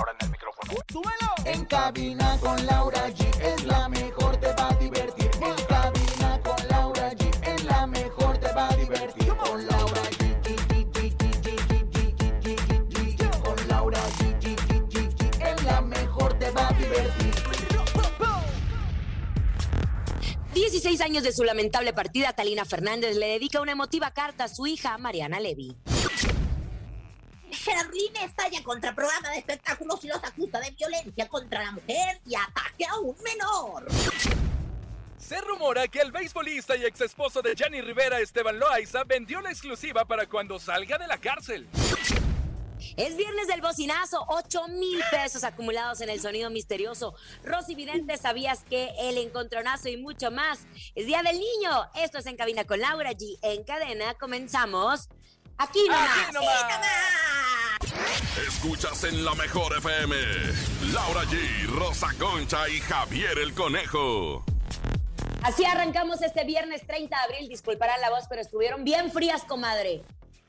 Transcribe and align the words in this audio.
Laura 0.00 0.16
en 0.18 0.26
el 0.26 0.32
micrófono. 0.32 0.72
¡Súbelo! 0.90 1.34
En 1.44 1.64
cabina 1.66 2.38
con 2.40 2.64
Laura 2.64 3.08
G 3.10 3.40
es 3.42 3.64
la 3.64 3.86
mejor, 3.88 4.36
te 4.38 4.46
va 4.54 4.70
a 4.70 4.74
divertir. 4.76 5.30
En 5.42 5.66
cabina 5.66 6.40
con 6.42 6.68
Laura 6.68 7.10
G 7.12 7.54
es 7.54 7.64
la 7.64 7.86
mejor, 7.86 8.38
te 8.38 8.52
va 8.52 8.68
a 8.68 8.76
divertir. 8.76 9.28
Con 9.36 9.66
Laura 9.66 10.00
G. 10.02 10.20
Con 13.44 13.68
Laura 13.68 14.00
G. 14.18 14.56
Es 15.42 15.64
la 15.64 15.80
mejor, 15.82 16.38
te 16.38 16.50
va 16.50 16.68
a 16.68 16.72
divertir. 16.72 17.34
16 20.54 21.00
años 21.02 21.24
de 21.24 21.32
su 21.32 21.44
lamentable 21.44 21.92
partida, 21.92 22.32
Talina 22.32 22.64
Fernández 22.64 23.16
le 23.16 23.26
dedica 23.26 23.60
una 23.60 23.72
emotiva 23.72 24.12
carta 24.12 24.44
a 24.44 24.48
su 24.48 24.66
hija, 24.66 24.96
Mariana 24.96 25.40
Levy. 25.40 25.76
Sherlyn 27.50 28.16
estalla 28.16 28.62
contra 28.62 28.94
programa 28.94 29.30
de 29.30 29.38
espectáculos 29.38 30.04
y 30.04 30.08
los 30.08 30.22
acusa 30.22 30.60
de 30.60 30.70
violencia 30.70 31.28
contra 31.28 31.62
la 31.62 31.72
mujer 31.72 32.20
y 32.26 32.34
ataque 32.34 32.84
a 32.86 32.98
un 32.98 33.16
menor. 33.22 33.86
Se 35.18 35.40
rumora 35.42 35.86
que 35.86 36.00
el 36.00 36.10
beisbolista 36.10 36.76
y 36.76 36.84
ex 36.84 37.00
esposo 37.02 37.42
de 37.42 37.54
Jenny 37.54 37.80
Rivera, 37.82 38.18
Esteban 38.18 38.58
Loaiza, 38.58 39.04
vendió 39.04 39.40
la 39.40 39.50
exclusiva 39.50 40.04
para 40.04 40.26
cuando 40.26 40.58
salga 40.58 40.98
de 40.98 41.06
la 41.06 41.18
cárcel. 41.18 41.68
Es 42.96 43.16
viernes 43.16 43.46
del 43.46 43.60
bocinazo, 43.60 44.24
8 44.28 44.68
mil 44.68 45.00
pesos 45.10 45.44
acumulados 45.44 46.00
en 46.00 46.08
el 46.10 46.20
sonido 46.20 46.50
misterioso. 46.50 47.14
Rosy 47.44 47.74
Vidente, 47.74 48.16
¿sabías 48.16 48.64
que 48.64 48.90
el 48.98 49.18
encontronazo 49.18 49.88
y 49.88 49.96
mucho 49.96 50.30
más? 50.30 50.60
Es 50.94 51.06
Día 51.06 51.22
del 51.22 51.38
Niño. 51.38 51.90
Esto 51.94 52.18
es 52.18 52.26
En 52.26 52.36
Cabina 52.36 52.64
con 52.64 52.80
Laura 52.80 53.12
G. 53.12 53.38
En 53.42 53.62
cadena, 53.64 54.14
comenzamos 54.14 55.08
aquí 55.58 55.86
nomás. 55.86 56.10
Aquí 56.10 56.32
nomás. 56.32 57.49
Escuchas 58.46 59.04
en 59.04 59.24
la 59.24 59.34
mejor 59.34 59.76
FM. 59.78 60.14
Laura 60.92 61.22
G, 61.24 61.66
Rosa 61.68 62.08
Concha 62.18 62.68
y 62.68 62.80
Javier 62.80 63.38
el 63.38 63.54
Conejo. 63.54 64.44
Así 65.42 65.64
arrancamos 65.64 66.20
este 66.22 66.44
viernes 66.44 66.86
30 66.86 67.16
de 67.16 67.22
abril. 67.22 67.48
Disculparán 67.48 68.00
la 68.00 68.10
voz, 68.10 68.24
pero 68.28 68.42
estuvieron 68.42 68.84
bien 68.84 69.10
frías, 69.10 69.44
comadre. 69.44 70.02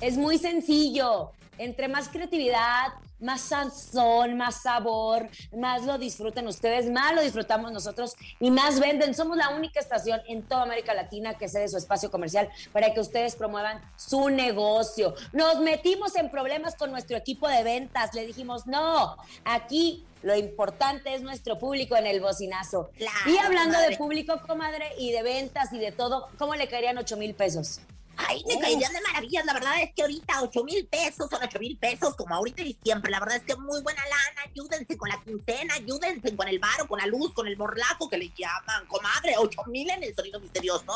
Es 0.00 0.18
muy 0.18 0.36
sencillo. 0.38 1.32
Entre 1.58 1.88
más 1.88 2.08
creatividad, 2.08 2.92
más 3.20 3.40
sazón, 3.40 4.36
más 4.36 4.62
sabor, 4.62 5.28
más 5.56 5.84
lo 5.84 5.98
disfruten 5.98 6.46
ustedes, 6.46 6.90
más 6.90 7.14
lo 7.14 7.22
disfrutamos 7.22 7.72
nosotros 7.72 8.14
y 8.38 8.50
más 8.50 8.80
venden. 8.80 9.14
Somos 9.14 9.36
la 9.36 9.50
única 9.50 9.80
estación 9.80 10.20
en 10.28 10.42
toda 10.42 10.62
América 10.62 10.94
Latina 10.94 11.34
que 11.34 11.48
cede 11.48 11.68
su 11.68 11.76
espacio 11.76 12.10
comercial 12.10 12.48
para 12.72 12.92
que 12.92 13.00
ustedes 13.00 13.34
promuevan 13.36 13.80
su 13.96 14.28
negocio. 14.28 15.14
Nos 15.32 15.60
metimos 15.60 16.16
en 16.16 16.30
problemas 16.30 16.76
con 16.76 16.90
nuestro 16.90 17.16
equipo 17.16 17.48
de 17.48 17.62
ventas. 17.62 18.14
Le 18.14 18.26
dijimos, 18.26 18.66
no, 18.66 19.16
aquí 19.44 20.04
lo 20.22 20.36
importante 20.36 21.14
es 21.14 21.22
nuestro 21.22 21.58
público 21.58 21.96
en 21.96 22.06
el 22.06 22.20
bocinazo. 22.20 22.90
Claro, 22.96 23.30
y 23.30 23.36
hablando 23.38 23.78
de 23.78 23.96
público, 23.96 24.40
comadre, 24.46 24.92
y 24.98 25.12
de 25.12 25.22
ventas 25.22 25.72
y 25.72 25.78
de 25.78 25.92
todo, 25.92 26.28
¿cómo 26.38 26.54
le 26.54 26.68
caerían 26.68 26.98
8 26.98 27.16
mil 27.16 27.34
pesos? 27.34 27.80
Ay, 28.16 28.44
me 28.46 28.58
caerían 28.60 28.92
de 28.92 29.00
maravillas. 29.00 29.44
La 29.44 29.54
verdad 29.54 29.82
es 29.82 29.92
que 29.94 30.02
ahorita 30.02 30.42
8 30.42 30.64
mil 30.64 30.86
pesos 30.86 31.28
son 31.30 31.42
8 31.42 31.58
mil 31.58 31.76
pesos, 31.76 32.14
como 32.16 32.34
ahorita 32.34 32.62
y 32.62 32.76
siempre. 32.82 33.10
La 33.10 33.20
verdad 33.20 33.36
es 33.36 33.42
que 33.42 33.56
muy 33.56 33.82
buena 33.82 34.02
lana. 34.04 34.50
Ayúdense 34.50 34.96
con 34.96 35.08
la 35.08 35.20
quincena, 35.22 35.74
ayúdense 35.74 36.34
con 36.36 36.48
el 36.48 36.58
varo, 36.58 36.86
con 36.86 36.98
la 36.98 37.06
luz, 37.06 37.32
con 37.32 37.46
el 37.46 37.56
morlaco 37.56 38.08
que 38.08 38.18
le 38.18 38.30
llaman. 38.36 38.86
Comadre, 38.86 39.34
8 39.36 39.62
mil 39.66 39.90
en 39.90 40.02
el 40.02 40.14
sonido 40.14 40.40
misterioso. 40.40 40.92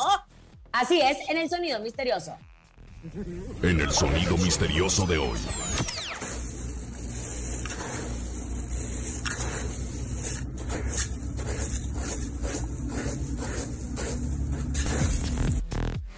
Así 0.71 1.01
es, 1.01 1.17
en 1.29 1.37
el 1.37 1.49
sonido 1.49 1.79
misterioso. 1.79 2.37
En 3.63 3.79
el 3.79 3.91
sonido 3.91 4.37
misterioso 4.37 5.05
de 5.05 5.17
hoy. 5.17 5.39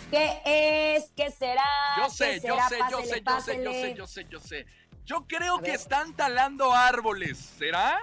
¿Qué 0.09 0.41
es? 0.43 0.90
¿Qué 1.21 1.31
será? 1.31 1.63
Yo 1.97 2.03
¿Qué 2.05 2.09
sé, 2.09 2.41
yo 2.47 2.55
sé, 2.69 2.77
yo 2.89 2.97
sé, 3.01 3.23
yo 3.23 3.41
sé, 3.41 3.63
yo 3.63 3.71
sé, 3.73 3.93
yo 3.95 4.07
sé, 4.07 4.27
yo 4.29 4.39
sé. 4.39 4.65
Yo 5.05 5.25
creo 5.27 5.59
que 5.59 5.73
están 5.73 6.15
talando 6.15 6.73
árboles, 6.73 7.37
¿será? 7.59 7.99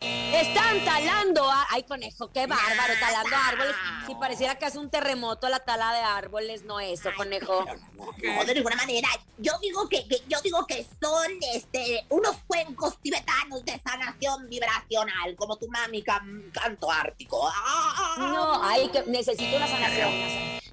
Están 0.00 0.84
talando. 0.84 1.50
a- 1.50 1.66
Ay, 1.70 1.82
conejo, 1.82 2.30
qué 2.30 2.46
bárbaro, 2.46 2.94
talando 3.00 3.36
árboles. 3.36 3.74
Si 4.06 4.14
pareciera 4.14 4.56
que 4.56 4.66
hace 4.66 4.78
un 4.78 4.90
terremoto 4.90 5.48
la 5.48 5.60
tala 5.60 5.92
de 5.92 6.00
árboles, 6.00 6.62
no 6.64 6.78
eso, 6.78 7.10
conejo. 7.16 7.64
No, 7.96 8.44
de 8.44 8.54
ninguna 8.54 8.76
manera. 8.76 9.08
Yo 9.38 9.52
digo 9.60 9.88
que, 9.88 10.06
que- 10.06 10.22
yo 10.28 10.40
digo 10.42 10.66
que 10.66 10.86
son 11.02 11.26
este 11.54 12.04
unos 12.10 12.36
cuencos 12.46 12.98
tibetanos 13.00 13.64
de 13.64 13.80
sanación 13.84 14.48
vibracional, 14.48 15.34
como 15.36 15.56
tu 15.56 15.68
mami 15.68 16.02
can- 16.02 16.50
canto 16.52 16.90
ártico. 16.92 17.48
Ah, 17.52 18.14
No, 18.18 18.62
ay, 18.62 18.88
que 18.90 19.02
necesito 19.04 19.56
una 19.56 19.66
sanación. 19.66 20.12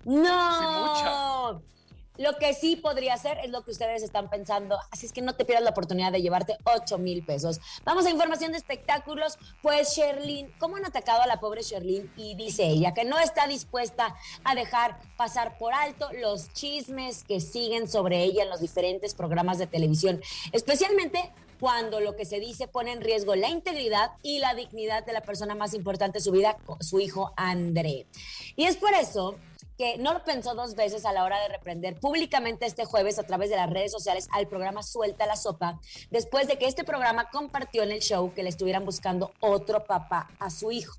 una 0.05 0.51
sanación. 0.51 1.03
No. 1.05 1.74
Lo 2.17 2.37
que 2.37 2.53
sí 2.53 2.75
podría 2.75 3.17
ser 3.17 3.39
es 3.39 3.49
lo 3.49 3.63
que 3.63 3.71
ustedes 3.71 4.03
están 4.03 4.29
pensando. 4.29 4.77
Así 4.91 5.05
es 5.05 5.11
que 5.11 5.21
no 5.21 5.35
te 5.35 5.45
pierdas 5.45 5.63
la 5.63 5.71
oportunidad 5.71 6.11
de 6.11 6.21
llevarte 6.21 6.57
8 6.63 6.97
mil 6.97 7.25
pesos. 7.25 7.59
Vamos 7.83 8.05
a 8.05 8.09
información 8.09 8.51
de 8.51 8.57
espectáculos. 8.57 9.37
Pues 9.61 9.95
Sherlyn, 9.95 10.51
¿cómo 10.57 10.77
han 10.77 10.85
atacado 10.85 11.21
a 11.21 11.27
la 11.27 11.39
pobre 11.39 11.61
Sherlyn? 11.61 12.11
Y 12.15 12.35
dice 12.35 12.65
ella 12.65 12.93
que 12.93 13.03
no 13.03 13.19
está 13.19 13.47
dispuesta 13.47 14.15
a 14.43 14.55
dejar 14.55 14.99
pasar 15.17 15.57
por 15.57 15.73
alto 15.73 16.09
los 16.13 16.51
chismes 16.53 17.23
que 17.23 17.39
siguen 17.39 17.89
sobre 17.89 18.23
ella 18.23 18.43
en 18.43 18.49
los 18.49 18.61
diferentes 18.61 19.13
programas 19.13 19.57
de 19.57 19.67
televisión. 19.67 20.21
Especialmente 20.51 21.31
cuando 21.59 21.99
lo 21.99 22.15
que 22.15 22.25
se 22.25 22.39
dice 22.39 22.67
pone 22.67 22.91
en 22.91 23.01
riesgo 23.01 23.35
la 23.35 23.49
integridad 23.49 24.11
y 24.21 24.39
la 24.39 24.53
dignidad 24.53 25.05
de 25.05 25.13
la 25.13 25.21
persona 25.21 25.55
más 25.55 25.73
importante 25.73 26.19
de 26.19 26.23
su 26.23 26.31
vida, 26.31 26.57
su 26.79 26.99
hijo 26.99 27.33
André. 27.37 28.07
Y 28.55 28.65
es 28.65 28.77
por 28.77 28.93
eso 28.93 29.35
que 29.77 29.97
no 29.97 30.13
lo 30.13 30.23
pensó 30.23 30.55
dos 30.55 30.75
veces 30.75 31.05
a 31.05 31.13
la 31.13 31.23
hora 31.23 31.39
de 31.41 31.49
reprender 31.49 31.99
públicamente 31.99 32.65
este 32.65 32.85
jueves 32.85 33.19
a 33.19 33.23
través 33.23 33.49
de 33.49 33.57
las 33.57 33.69
redes 33.69 33.91
sociales 33.91 34.27
al 34.31 34.47
programa 34.47 34.83
Suelta 34.83 35.25
la 35.25 35.35
Sopa, 35.35 35.79
después 36.11 36.47
de 36.47 36.57
que 36.57 36.67
este 36.67 36.83
programa 36.83 37.29
compartió 37.29 37.83
en 37.83 37.91
el 37.91 38.01
show 38.01 38.33
que 38.33 38.43
le 38.43 38.49
estuvieran 38.49 38.85
buscando 38.85 39.31
otro 39.39 39.83
papá 39.83 40.29
a 40.39 40.49
su 40.49 40.71
hijo. 40.71 40.97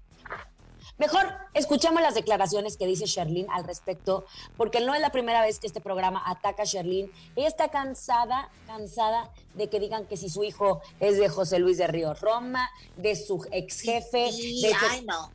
Mejor 0.99 1.27
escuchemos 1.53 2.01
las 2.01 2.15
declaraciones 2.15 2.79
que 2.79 2.87
dice 2.87 3.05
Sherlyn 3.05 3.51
al 3.51 3.65
respecto, 3.65 4.25
porque 4.57 4.81
no 4.81 4.95
es 4.95 5.01
la 5.01 5.11
primera 5.11 5.43
vez 5.43 5.59
que 5.59 5.67
este 5.67 5.81
programa 5.81 6.23
ataca 6.25 6.63
a 6.63 6.65
Sherlyn. 6.65 7.11
Ella 7.35 7.49
está 7.49 7.69
cansada, 7.69 8.51
cansada 8.67 9.31
de 9.55 9.69
que 9.69 9.79
digan 9.79 10.07
que 10.07 10.17
si 10.17 10.31
su 10.31 10.43
hijo 10.43 10.81
es 10.99 11.19
de 11.19 11.29
José 11.29 11.59
Luis 11.59 11.77
de 11.77 11.87
Río 11.87 12.15
Roma, 12.15 12.71
de 12.97 13.15
su 13.15 13.47
ex 13.51 13.81
jefe. 13.81 14.33
Sí, 14.33 14.63
de 14.63 14.73
ay, 14.91 15.05
no. 15.05 15.31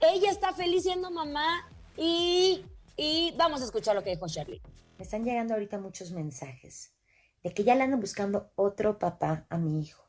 Ella 0.00 0.30
está 0.30 0.52
feliz 0.52 0.82
siendo 0.82 1.10
mamá 1.12 1.64
y, 1.98 2.64
y 2.96 3.34
vamos 3.36 3.60
a 3.60 3.64
escuchar 3.64 3.96
lo 3.96 4.04
que 4.04 4.10
dijo 4.10 4.28
Sherlyn. 4.28 4.62
Me 4.96 5.04
están 5.04 5.24
llegando 5.24 5.54
ahorita 5.54 5.78
muchos 5.78 6.12
mensajes 6.12 6.92
de 7.42 7.52
que 7.52 7.64
ya 7.64 7.74
le 7.74 7.82
andan 7.82 8.00
buscando 8.00 8.52
otro 8.54 8.98
papá 8.98 9.46
a 9.50 9.58
mi 9.58 9.80
hijo. 9.80 10.04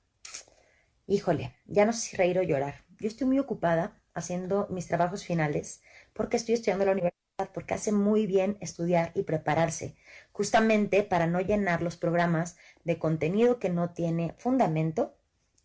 Híjole, 1.08 1.56
ya 1.66 1.86
no 1.86 1.94
sé 1.94 2.02
si 2.02 2.18
reír 2.18 2.38
o 2.38 2.44
llorar. 2.44 2.86
Yo 3.00 3.08
estoy 3.08 3.26
muy 3.26 3.40
ocupada 3.40 4.00
haciendo 4.14 4.68
mis 4.70 4.88
trabajos 4.88 5.26
finales 5.26 5.82
porque 6.14 6.38
estoy 6.38 6.56
estudiando 6.56 6.86
la 6.86 6.92
universidad, 6.92 7.52
porque 7.54 7.74
hace 7.74 7.92
muy 7.92 8.28
bien 8.28 8.58
estudiar 8.62 9.12
y 9.16 9.24
prepararse, 9.24 9.96
justamente 10.32 11.02
para 11.04 11.26
no 11.26 11.40
llenar 11.42 11.82
los 11.82 11.98
programas 11.98 12.58
de 12.84 13.00
contenido 13.00 13.58
que 13.58 13.70
no 13.70 13.92
tiene 13.92 14.36
fundamento, 14.38 15.16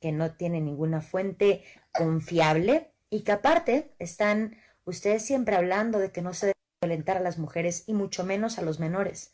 que 0.01 0.13
no 0.13 0.33
tiene 0.33 0.61
ninguna 0.61 1.03
fuente 1.03 1.65
confiable 1.93 2.93
y 3.11 3.23
que 3.23 3.33
aparte 3.33 3.95
están 3.99 4.57
ustedes 4.85 5.25
siempre 5.25 5.57
hablando 5.57 5.99
de 5.99 6.13
que 6.13 6.23
no 6.23 6.35
se 6.35 6.47
debe 6.47 6.59
violentar 6.83 7.17
a 7.17 7.21
las 7.21 7.39
mujeres 7.39 7.85
y 7.87 7.95
mucho 7.95 8.25
menos 8.25 8.59
a 8.59 8.63
los 8.63 8.79
menores. 8.79 9.33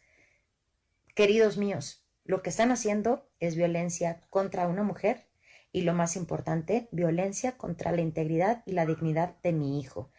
Queridos 1.15 1.57
míos, 1.57 2.05
lo 2.25 2.43
que 2.43 2.51
están 2.51 2.71
haciendo 2.71 3.29
es 3.41 3.57
violencia 3.57 4.21
contra 4.31 4.69
una 4.69 4.83
mujer 4.83 5.27
y 5.73 5.83
lo 5.83 5.95
más 5.95 6.17
importante, 6.17 6.89
violencia 6.93 7.57
contra 7.57 7.93
la 7.93 8.01
integridad 8.01 8.63
y 8.67 8.73
la 8.73 8.87
dignidad 8.87 9.37
de 9.43 9.53
mi 9.53 9.81
hijo. 9.81 10.11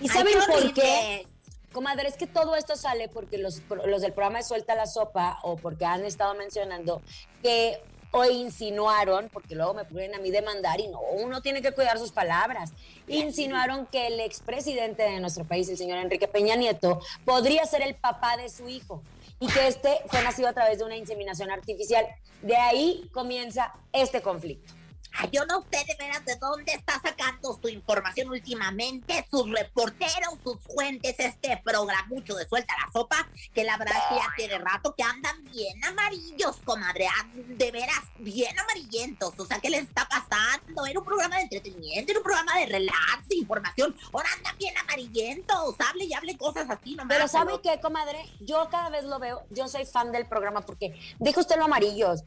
¿Y 0.00 0.04
Ay, 0.04 0.08
saben 0.08 0.34
qué 0.34 0.52
por 0.52 0.74
qué? 0.74 1.26
Comadre, 1.72 2.08
es 2.08 2.16
que 2.16 2.26
todo 2.26 2.56
esto 2.56 2.74
sale 2.74 3.08
porque 3.08 3.38
los, 3.38 3.62
los 3.86 4.02
del 4.02 4.12
programa 4.12 4.38
de 4.38 4.44
Suelta 4.44 4.74
la 4.74 4.86
Sopa 4.86 5.38
o 5.42 5.56
porque 5.56 5.84
han 5.84 6.04
estado 6.04 6.34
mencionando 6.34 7.00
que 7.42 7.80
o 8.12 8.24
insinuaron, 8.24 9.28
porque 9.32 9.54
luego 9.54 9.74
me 9.74 9.84
ponen 9.84 10.14
a 10.14 10.18
mí 10.18 10.30
demandar 10.30 10.80
y 10.80 10.88
no, 10.88 11.00
uno 11.00 11.40
tiene 11.42 11.62
que 11.62 11.72
cuidar 11.72 11.98
sus 11.98 12.12
palabras, 12.12 12.72
insinuaron 13.06 13.86
que 13.86 14.08
el 14.08 14.20
expresidente 14.20 15.02
de 15.02 15.20
nuestro 15.20 15.44
país, 15.44 15.68
el 15.68 15.76
señor 15.76 15.98
Enrique 15.98 16.28
Peña 16.28 16.56
Nieto, 16.56 17.00
podría 17.24 17.64
ser 17.66 17.82
el 17.82 17.94
papá 17.94 18.36
de 18.36 18.48
su 18.48 18.68
hijo 18.68 19.02
y 19.38 19.46
que 19.46 19.68
este 19.68 20.00
fue 20.08 20.22
nacido 20.22 20.48
a 20.48 20.52
través 20.52 20.78
de 20.78 20.84
una 20.84 20.96
inseminación 20.96 21.50
artificial. 21.50 22.06
De 22.42 22.56
ahí 22.56 23.08
comienza 23.12 23.74
este 23.92 24.20
conflicto. 24.20 24.79
Ay, 25.12 25.28
yo 25.32 25.44
no 25.46 25.62
sé 25.70 25.84
de 25.86 25.94
veras 25.98 26.24
de 26.24 26.36
dónde 26.36 26.72
está 26.72 27.00
sacando 27.00 27.58
su 27.60 27.68
información 27.68 28.28
últimamente, 28.28 29.26
sus 29.30 29.50
reporteros, 29.50 30.38
sus 30.42 30.58
fuentes, 30.60 31.14
este 31.18 31.60
programucho 31.64 32.34
de 32.34 32.48
Suelta 32.48 32.74
la 32.84 32.92
Sopa, 32.92 33.28
que 33.52 33.64
la 33.64 33.76
verdad 33.76 33.96
que 34.08 34.16
ya 34.16 34.32
tiene 34.36 34.58
rato 34.58 34.94
que 34.94 35.02
andan 35.02 35.44
bien 35.44 35.84
amarillos, 35.84 36.56
comadre, 36.64 37.08
de 37.34 37.70
veras, 37.70 38.02
bien 38.18 38.58
amarillentos. 38.58 39.34
O 39.38 39.46
sea, 39.46 39.58
¿qué 39.58 39.70
les 39.70 39.82
está 39.82 40.08
pasando? 40.08 40.86
Era 40.86 40.98
un 40.98 41.04
programa 41.04 41.36
de 41.36 41.42
entretenimiento, 41.42 42.12
era 42.12 42.20
un 42.20 42.24
programa 42.24 42.56
de 42.58 42.66
relax, 42.66 43.28
de 43.28 43.36
información. 43.36 43.96
Ahora 44.12 44.28
andan 44.36 44.56
bien 44.58 44.76
amarillentos, 44.78 45.74
hable 45.78 46.04
y 46.04 46.14
hable 46.14 46.36
cosas 46.36 46.68
así 46.70 46.94
nomás. 46.94 47.16
Pero 47.16 47.28
¿sabe 47.28 47.60
qué, 47.62 47.80
comadre? 47.80 48.18
Yo 48.40 48.68
cada 48.70 48.90
vez 48.90 49.04
lo 49.04 49.18
veo, 49.18 49.44
yo 49.50 49.68
soy 49.68 49.86
fan 49.86 50.12
del 50.12 50.26
programa 50.26 50.60
porque, 50.60 50.98
deja 51.18 51.40
usted 51.40 51.56
lo 51.56 51.64
amarillos, 51.64 52.24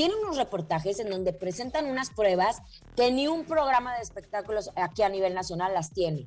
tiene 0.00 0.14
unos 0.14 0.38
reportajes 0.38 0.98
en 0.98 1.10
donde 1.10 1.34
presentan 1.34 1.84
unas 1.84 2.08
pruebas 2.08 2.62
que 2.96 3.10
ni 3.10 3.28
un 3.28 3.44
programa 3.44 3.94
de 3.96 4.00
espectáculos 4.00 4.70
aquí 4.74 5.02
a 5.02 5.10
nivel 5.10 5.34
nacional 5.34 5.74
las 5.74 5.92
tiene. 5.92 6.24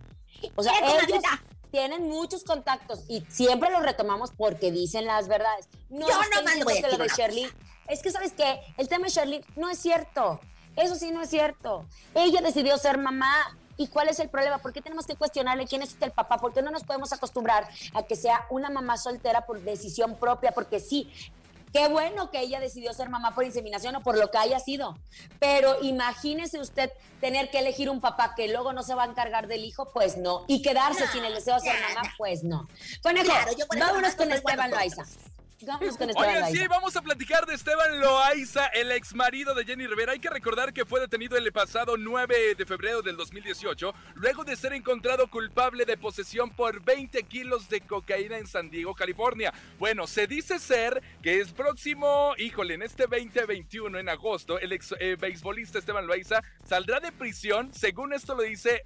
O 0.55 0.61
sea, 0.61 0.73
¿Qué, 0.73 1.11
ellos 1.11 1.23
tienen 1.71 2.07
muchos 2.07 2.43
contactos 2.43 3.03
y 3.07 3.25
siempre 3.29 3.71
los 3.71 3.81
retomamos 3.81 4.29
porque 4.29 4.71
dicen 4.71 5.07
las 5.07 5.27
verdades. 5.27 5.67
No 5.89 6.07
Yo 6.07 6.13
a 6.13 6.41
diciendo 6.41 6.67
que 6.67 6.97
lo 6.97 7.03
de 7.03 7.09
Shirley. 7.17 7.47
Es 7.87 8.03
que, 8.03 8.11
¿sabes 8.11 8.33
qué? 8.33 8.59
El 8.77 8.87
tema 8.87 9.05
de 9.05 9.09
Shirley 9.09 9.43
no 9.55 9.71
es 9.71 9.79
cierto. 9.79 10.39
Eso 10.75 10.93
sí 10.93 11.09
no 11.09 11.23
es 11.23 11.31
cierto. 11.31 11.87
Ella 12.13 12.41
decidió 12.41 12.77
ser 12.77 12.99
mamá. 12.99 13.57
¿Y 13.75 13.87
cuál 13.87 14.07
es 14.07 14.19
el 14.19 14.29
problema? 14.29 14.59
¿Por 14.59 14.71
qué 14.71 14.83
tenemos 14.83 15.07
que 15.07 15.15
cuestionarle 15.15 15.65
quién 15.65 15.81
es 15.81 15.97
el 15.99 16.11
papá? 16.11 16.37
¿Por 16.37 16.53
qué 16.53 16.61
no 16.61 16.69
nos 16.69 16.83
podemos 16.83 17.11
acostumbrar 17.11 17.67
a 17.95 18.03
que 18.03 18.15
sea 18.15 18.45
una 18.51 18.69
mamá 18.69 18.97
soltera 18.97 19.47
por 19.47 19.59
decisión 19.61 20.15
propia? 20.15 20.51
Porque 20.51 20.79
sí, 20.79 21.11
Qué 21.73 21.87
bueno 21.87 22.29
que 22.29 22.39
ella 22.39 22.59
decidió 22.59 22.93
ser 22.93 23.09
mamá 23.09 23.33
por 23.33 23.43
inseminación 23.45 23.95
o 23.95 24.03
por 24.03 24.17
lo 24.17 24.29
que 24.29 24.37
haya 24.37 24.59
sido. 24.59 24.95
Pero 25.39 25.81
imagínese 25.81 26.59
usted 26.59 26.91
tener 27.19 27.49
que 27.49 27.59
elegir 27.59 27.89
un 27.89 27.99
papá 27.99 28.35
que 28.35 28.47
luego 28.47 28.73
no 28.73 28.83
se 28.83 28.93
va 28.93 29.03
a 29.03 29.07
encargar 29.07 29.47
del 29.47 29.65
hijo, 29.65 29.91
pues 29.91 30.15
no. 30.17 30.45
Y 30.47 30.61
quedarse 30.61 31.05
No, 31.05 31.11
sin 31.11 31.25
el 31.25 31.33
deseo 31.33 31.55
de 31.55 31.61
ser 31.61 31.75
mamá, 31.81 32.13
pues 32.17 32.43
no. 32.43 32.67
Conejo, 33.01 33.25
Claro, 33.25 33.51
vámonos 33.79 34.13
con 34.13 34.31
Esteban 34.31 34.69
Loaiza. 34.69 35.03
Vámonos 35.65 35.97
con 35.97 36.09
Esteban 36.09 36.35
Oigan, 36.35 36.51
sí, 36.51 36.67
vamos 36.67 36.95
a 36.95 37.01
platicar 37.01 37.45
de 37.45 37.53
Esteban 37.53 37.99
Loaiza, 37.99 38.67
el 38.67 38.91
ex 38.91 39.13
marido 39.13 39.53
de 39.53 39.65
Jenny 39.65 39.87
Rivera. 39.87 40.11
Hay 40.11 40.19
que 40.19 40.29
recordar 40.29 40.73
que 40.73 40.85
fue 40.85 40.99
detenido 40.99 41.37
el 41.37 41.51
pasado 41.51 41.97
9 41.97 42.55
de 42.55 42.65
febrero 42.65 43.01
del 43.01 43.15
2018, 43.15 43.93
luego 44.15 44.43
de 44.43 44.55
ser 44.55 44.73
encontrado 44.73 45.29
culpable 45.29 45.85
de 45.85 45.97
posesión 45.97 46.49
por 46.51 46.83
20 46.83 47.23
kilos 47.23 47.69
de 47.69 47.81
cocaína 47.81 48.37
en 48.37 48.47
San 48.47 48.69
Diego, 48.69 48.93
California. 48.93 49.53
Bueno, 49.79 50.07
se 50.07 50.27
dice 50.27 50.59
ser 50.59 51.01
que 51.21 51.39
es 51.39 51.51
próximo, 51.51 52.33
híjole, 52.37 52.73
en 52.73 52.81
este 52.81 53.03
2021, 53.07 53.99
en 53.99 54.09
agosto, 54.09 54.59
el 54.59 54.73
ex 54.73 54.93
eh, 54.99 55.15
beisbolista 55.19 55.79
Esteban 55.79 56.07
Loaiza 56.07 56.41
saldrá 56.65 56.99
de 56.99 57.11
prisión, 57.11 57.73
según 57.73 58.13
esto 58.13 58.35
lo 58.35 58.43
dice 58.43 58.83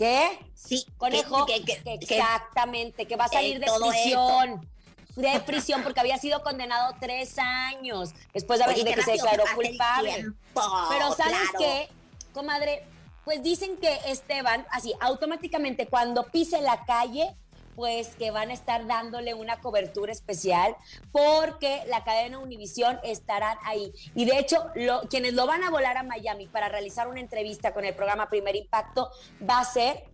¿Qué? 0.00 0.38
Sí, 0.54 0.86
Conejo, 0.96 1.44
que- 1.44 1.62
que- 1.62 1.76
que 1.82 1.98
que- 1.98 2.16
exactamente, 2.16 3.04
que 3.04 3.16
va 3.16 3.26
a 3.26 3.28
salir 3.28 3.56
Eh, 3.56 3.58
de 3.60 3.66
todo 3.66 3.90
prisión. 3.90 4.66
De 5.14 5.40
prisión 5.40 5.82
porque 5.82 6.00
había 6.00 6.16
sido 6.16 6.42
condenado 6.42 6.94
tres 6.98 7.36
años 7.38 8.14
después 8.32 8.58
de, 8.58 8.64
haber- 8.64 8.76
Oye, 8.76 8.84
de 8.86 8.94
que 8.94 9.02
se 9.02 9.10
declaró 9.12 9.44
culpable. 9.54 10.14
tiempo, 10.14 10.62
Pero 10.88 11.12
¿sabes 11.14 11.34
claro. 11.50 11.58
qué, 11.58 11.88
comadre? 12.32 12.82
Pues 13.26 13.42
dicen 13.42 13.76
que 13.76 13.92
Esteban, 14.06 14.66
así, 14.70 14.94
automáticamente 15.00 15.86
cuando 15.86 16.24
pise 16.28 16.62
la 16.62 16.82
calle, 16.86 17.36
pues 17.76 18.08
que 18.16 18.30
van 18.30 18.50
a 18.50 18.52
estar 18.52 18.86
dándole 18.86 19.34
una 19.34 19.60
cobertura 19.60 20.12
especial 20.12 20.76
porque 21.12 21.82
la 21.86 22.04
cadena 22.04 22.38
Univisión 22.38 22.98
estarán 23.04 23.56
ahí. 23.64 23.92
Y 24.14 24.24
de 24.24 24.38
hecho, 24.38 24.66
lo- 24.74 25.02
quienes 25.02 25.32
lo 25.34 25.46
van 25.46 25.62
a 25.64 25.70
volar 25.70 25.96
a 25.96 26.02
Miami 26.02 26.46
para 26.46 26.68
realizar 26.68 27.08
una 27.08 27.20
entrevista 27.20 27.72
con 27.72 27.84
el 27.84 27.94
programa 27.94 28.28
Primer 28.28 28.56
Impacto 28.56 29.10
va 29.48 29.60
a 29.60 29.64
ser 29.64 30.04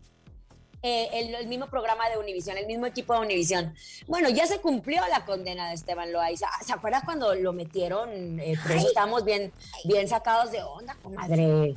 eh, 0.82 1.08
el, 1.14 1.34
el 1.34 1.46
mismo 1.48 1.66
programa 1.66 2.08
de 2.10 2.18
Univisión, 2.18 2.56
el 2.58 2.66
mismo 2.66 2.86
equipo 2.86 3.14
de 3.14 3.20
Univisión. 3.20 3.74
Bueno, 4.06 4.28
ya 4.28 4.46
se 4.46 4.60
cumplió 4.60 5.02
la 5.08 5.24
condena 5.24 5.68
de 5.68 5.74
Esteban 5.74 6.12
Loaiza. 6.12 6.46
¿Se 6.64 6.72
acuerda 6.72 7.02
cuando 7.04 7.34
lo 7.34 7.52
metieron 7.52 8.38
eh, 8.38 8.54
preso? 8.62 8.80
Ay. 8.80 8.86
Estábamos 8.86 9.24
bien, 9.24 9.52
bien 9.84 10.06
sacados 10.06 10.52
de 10.52 10.62
onda, 10.62 10.94
comadre. 11.02 11.74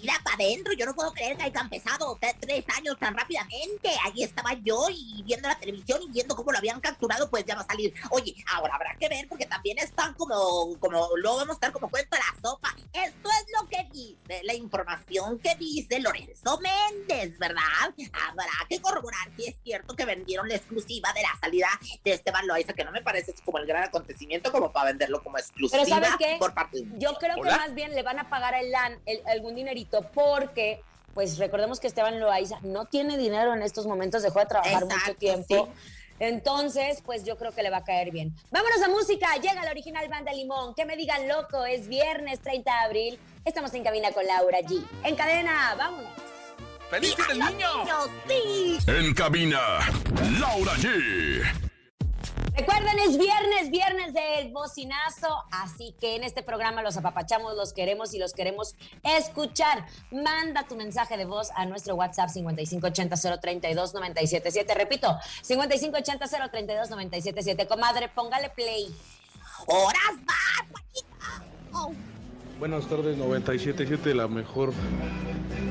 Mira 0.00 0.14
para 0.24 0.36
adentro, 0.36 0.72
yo 0.72 0.86
no 0.86 0.94
puedo 0.94 1.12
creer 1.12 1.36
que 1.36 1.42
hayan 1.44 1.64
empezado 1.64 2.16
tre- 2.18 2.36
tres 2.40 2.64
años 2.76 2.96
tan 2.98 3.14
rápidamente. 3.16 3.90
Ahí 4.04 4.22
estaba 4.22 4.54
yo 4.54 4.86
y 4.90 5.22
viendo 5.24 5.48
la 5.48 5.58
televisión 5.58 6.00
y 6.02 6.08
viendo 6.08 6.34
cómo 6.34 6.52
lo 6.52 6.58
habían 6.58 6.80
capturado, 6.80 7.28
pues 7.30 7.44
ya 7.44 7.54
va 7.54 7.62
a 7.62 7.66
salir. 7.66 7.92
Oye, 8.10 8.34
ahora 8.52 8.74
habrá 8.74 8.96
que 8.98 9.08
ver 9.08 9.28
porque 9.28 9.46
también 9.46 9.78
están 9.78 10.14
como, 10.14 10.76
como, 10.78 11.08
luego 11.16 11.36
vamos 11.38 11.50
a 11.50 11.54
estar 11.54 11.72
como 11.72 11.90
cuenta 11.90 12.18
la 12.18 12.40
sopa. 12.40 12.74
Esto 12.92 13.28
es 13.28 13.46
lo 13.60 13.68
que 13.68 13.88
dice, 13.92 14.42
la 14.44 14.54
información 14.54 15.38
que 15.38 15.54
dice 15.56 16.00
Lorenzo 16.00 16.58
Méndez, 16.60 17.38
¿verdad? 17.38 17.62
Habrá 18.28 18.46
que 18.68 18.80
corroborar 18.80 19.28
si 19.36 19.46
es 19.48 19.56
cierto 19.62 19.94
que 19.94 20.04
vendieron 20.04 20.48
la 20.48 20.56
exclusiva 20.56 21.12
de 21.12 21.22
la 21.22 21.38
salida 21.40 21.68
de 22.04 22.12
Esteban 22.12 22.46
Loaiza, 22.46 22.72
que 22.72 22.84
no 22.84 22.92
me 22.92 23.02
parece 23.02 23.34
como 23.44 23.58
el 23.58 23.66
gran 23.66 23.84
acontecimiento 23.84 24.50
como 24.52 24.72
para 24.72 24.86
venderlo 24.90 25.22
como 25.22 25.38
exclusiva 25.38 25.84
¿sabes 25.84 26.10
qué? 26.18 26.36
por 26.38 26.54
parte 26.54 26.78
de 26.82 26.98
Yo 26.98 27.14
creo 27.14 27.36
que 27.36 27.42
más 27.50 27.74
bien 27.74 27.94
le 27.94 28.02
van 28.02 28.18
a 28.18 28.28
pagar 28.30 28.54
el 28.54 28.70
LAN, 28.70 28.98
el- 29.06 29.22
algún 29.26 29.54
dinerito, 29.54 29.89
porque, 30.12 30.82
pues 31.14 31.38
recordemos 31.38 31.80
que 31.80 31.86
Esteban 31.86 32.20
Loaiza 32.20 32.58
no 32.62 32.84
tiene 32.86 33.18
dinero 33.18 33.54
en 33.54 33.62
estos 33.62 33.86
momentos, 33.86 34.22
dejó 34.22 34.40
de 34.40 34.46
trabajar 34.46 34.84
mucho 34.84 35.14
tiempo. 35.18 35.66
sí. 35.66 35.96
Entonces, 36.20 37.00
pues 37.04 37.24
yo 37.24 37.38
creo 37.38 37.52
que 37.52 37.62
le 37.62 37.70
va 37.70 37.78
a 37.78 37.84
caer 37.84 38.10
bien. 38.10 38.36
Vámonos 38.50 38.82
a 38.82 38.88
música, 38.90 39.34
llega 39.36 39.64
la 39.64 39.70
original 39.70 40.06
banda 40.08 40.32
Limón. 40.32 40.74
Que 40.74 40.84
me 40.84 40.94
digan 40.94 41.26
loco, 41.26 41.64
es 41.64 41.88
viernes 41.88 42.40
30 42.40 42.70
de 42.70 42.78
abril. 42.78 43.18
Estamos 43.46 43.72
en 43.72 43.82
cabina 43.82 44.12
con 44.12 44.26
Laura 44.26 44.60
G. 44.60 44.84
En 45.02 45.16
cadena, 45.16 45.74
vámonos. 45.78 46.12
¡Feliz 46.90 47.16
Niño! 47.32 47.84
Niños, 47.84 48.10
sí. 48.28 48.78
En 48.86 49.14
cabina, 49.14 49.60
Laura 50.38 50.72
G. 50.74 51.69
Recuerden, 52.60 52.98
es 52.98 53.16
viernes, 53.16 53.70
viernes 53.70 54.12
del 54.12 54.52
bocinazo, 54.52 55.34
así 55.50 55.94
que 55.98 56.16
en 56.16 56.24
este 56.24 56.42
programa 56.42 56.82
los 56.82 56.98
apapachamos, 56.98 57.56
los 57.56 57.72
queremos 57.72 58.12
y 58.12 58.18
los 58.18 58.34
queremos 58.34 58.76
escuchar. 59.02 59.86
Manda 60.10 60.68
tu 60.68 60.76
mensaje 60.76 61.16
de 61.16 61.24
voz 61.24 61.48
a 61.56 61.64
nuestro 61.64 61.94
WhatsApp 61.94 62.28
5580-032-977. 62.28 64.74
Repito, 64.74 65.08
5580-032-977. 65.42 67.66
Comadre, 67.66 68.10
póngale 68.10 68.50
play. 68.50 68.94
Horas 69.66 70.16
más, 70.26 70.66
Juanita. 70.70 71.42
Oh. 71.72 71.94
Buenas 72.60 72.86
tardes, 72.88 73.16
97.7, 73.16 74.12
la 74.12 74.28
mejor. 74.28 74.74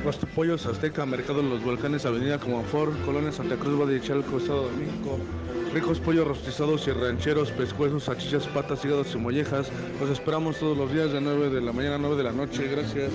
Rostopollos 0.04 0.66
Azteca, 0.66 1.06
Mercado 1.06 1.44
de 1.44 1.48
los 1.48 1.64
Volcanes, 1.64 2.04
Avenida 2.04 2.40
Comafor, 2.40 3.00
Colonia 3.06 3.32
Santa 3.32 3.58
Cruz, 3.58 3.80
Valle 3.80 4.00
de 4.00 4.02
Chalco, 4.02 4.40
Estado 4.40 4.72
de 4.72 4.76
México. 4.76 5.20
Ricos 5.72 6.00
pollos 6.00 6.28
rostizados 6.28 6.88
y 6.88 6.92
rancheros, 6.92 7.52
pescuezos, 7.52 8.06
salchichas, 8.06 8.48
patas, 8.48 8.84
hígados 8.84 9.14
y 9.14 9.18
mollejas. 9.20 9.70
Los 10.00 10.10
esperamos 10.10 10.58
todos 10.58 10.76
los 10.76 10.92
días 10.92 11.12
de 11.14 11.22
9 11.22 11.52
de 11.52 11.62
la 11.62 11.72
mañana 11.72 11.94
a 11.94 12.00
9 12.00 12.16
de 12.16 12.24
la 12.24 12.32
noche. 12.32 12.68
Gracias. 12.68 13.12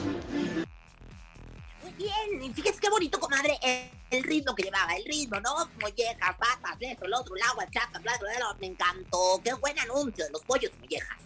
Muy 1.83 1.93
bien, 1.99 2.45
y 2.45 2.53
fíjese 2.53 2.79
qué 2.79 2.91
bonito, 2.91 3.19
comadre, 3.19 3.59
el, 3.61 4.19
el 4.19 4.23
ritmo 4.23 4.55
que 4.55 4.63
llevaba, 4.63 4.95
el 4.95 5.05
ritmo, 5.05 5.41
¿no? 5.41 5.69
Mollejas, 5.81 6.37
patas, 6.39 6.77
esto, 6.79 7.07
el 7.07 7.15
otro, 7.15 7.35
el 7.35 7.43
agua, 7.43 7.65
el 7.65 7.71
chaca, 7.71 7.99
bla, 7.99 8.13
bla, 8.21 8.37
bla, 8.37 8.57
me 8.61 8.69
encantó. 8.69 9.41
Qué 9.43 9.53
buen 9.55 9.77
anuncio 9.81 10.27
de 10.27 10.31
los 10.31 10.43
pollos 10.43 10.71
y 10.77 10.81
mollejas. 10.81 11.19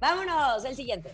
Vámonos, 0.00 0.64
el 0.64 0.74
siguiente. 0.74 1.12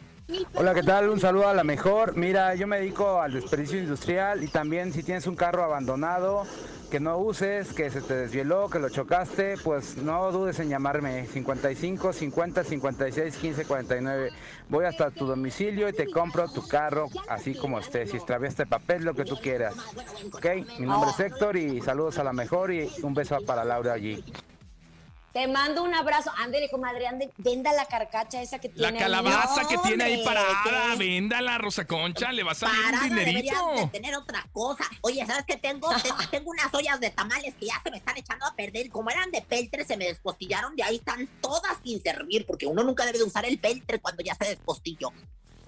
Hola, 0.55 0.75
¿qué 0.75 0.83
tal? 0.83 1.09
Un 1.09 1.21
saludo 1.21 1.49
a 1.49 1.55
la 1.55 1.65
mejor. 1.65 2.17
Mira, 2.17 2.55
yo 2.55 2.67
me 2.67 2.79
dedico 2.79 3.21
al 3.21 3.33
desperdicio 3.33 3.79
industrial 3.79 4.43
y 4.43 4.49
también 4.49 4.93
si 4.93 5.03
tienes 5.03 5.27
un 5.27 5.37
carro 5.37 5.63
abandonado 5.65 6.45
que 6.91 7.01
no 7.01 7.19
uses, 7.19 7.73
que 7.73 7.91
se 7.91 8.03
te 8.03 8.15
desvieló, 8.15 8.69
que 8.69 8.79
lo 8.79 8.91
chocaste, 8.91 9.55
pues 9.65 9.97
no 9.97 10.31
dudes 10.31 10.61
en 10.61 10.69
llamarme 10.69 11.27
55 11.27 12.13
50 12.13 12.65
56 12.65 13.37
15 13.37 13.65
49. 13.65 14.31
Voy 14.69 14.85
hasta 14.85 15.11
tu 15.11 15.27
domicilio 15.27 15.89
y 15.89 15.93
te 15.93 16.07
compro 16.07 16.49
tu 16.49 16.67
carro 16.69 17.09
así 17.29 17.55
como 17.55 17.79
esté. 17.79 18.07
Si 18.07 18.17
extraviaste 18.17 18.67
papel, 18.67 19.05
lo 19.05 19.15
que 19.15 19.25
tú 19.25 19.37
quieras. 19.41 19.75
Ok, 20.33 20.47
mi 20.79 20.87
nombre 20.87 21.11
es 21.11 21.21
Héctor 21.21 21.57
y 21.57 21.81
saludos 21.81 22.19
a 22.19 22.25
la 22.25 22.33
mejor 22.33 22.73
y 22.73 22.91
un 23.03 23.15
beso 23.15 23.39
para 23.47 23.65
Laura 23.65 23.95
allí. 23.95 24.23
Te 25.33 25.47
mando 25.49 25.83
un 25.83 25.95
abrazo. 25.95 26.31
Ándele, 26.37 26.69
comadre, 26.69 27.07
ande, 27.07 27.31
venda 27.39 27.73
la 27.73 27.87
carcacha 27.87 28.43
esa 28.43 28.59
que 28.59 28.69
tiene. 28.69 28.83
La 28.83 28.89
ahí. 28.89 28.99
calabaza 28.99 29.67
que 29.67 29.79
tiene 29.79 30.05
ahí 30.05 30.25
parada, 30.25 30.63
¿qué? 30.65 30.99
véndala, 30.99 31.59
Rosa 31.59 31.87
Concha, 31.87 32.33
le 32.33 32.43
va 32.43 32.53
a 32.53 32.55
salir 32.55 32.77
un 32.93 33.09
dinerito. 33.09 33.55
de 33.77 33.87
tener 33.87 34.15
otra 34.15 34.47
cosa. 34.53 34.85
Oye, 35.01 35.25
¿sabes 35.27 35.45
qué 35.47 35.57
tengo? 35.57 35.89
tengo? 36.31 36.51
unas 36.51 36.73
ollas 36.75 37.01
de 37.01 37.11
tamales 37.11 37.55
que 37.55 37.67
ya 37.67 37.81
se 37.83 37.91
me 37.91 37.97
están 37.97 38.17
echando 38.17 38.45
a 38.45 38.55
perder. 38.55 38.91
Como 38.91 39.11
eran 39.11 39.31
de 39.31 39.41
peltre, 39.41 39.85
se 39.85 39.97
me 39.97 40.05
despostillaron 40.05 40.75
y 40.77 40.83
ahí 40.83 40.97
están 40.97 41.27
todas 41.41 41.79
sin 41.83 42.03
servir, 42.03 42.45
porque 42.47 42.67
uno 42.67 42.83
nunca 42.85 43.07
debe 43.07 43.19
de 43.19 43.25
usar 43.25 43.47
el 43.47 43.59
peltre 43.59 44.01
cuando 44.01 44.23
ya 44.23 44.35
se 44.35 44.49
despostilló. 44.49 45.13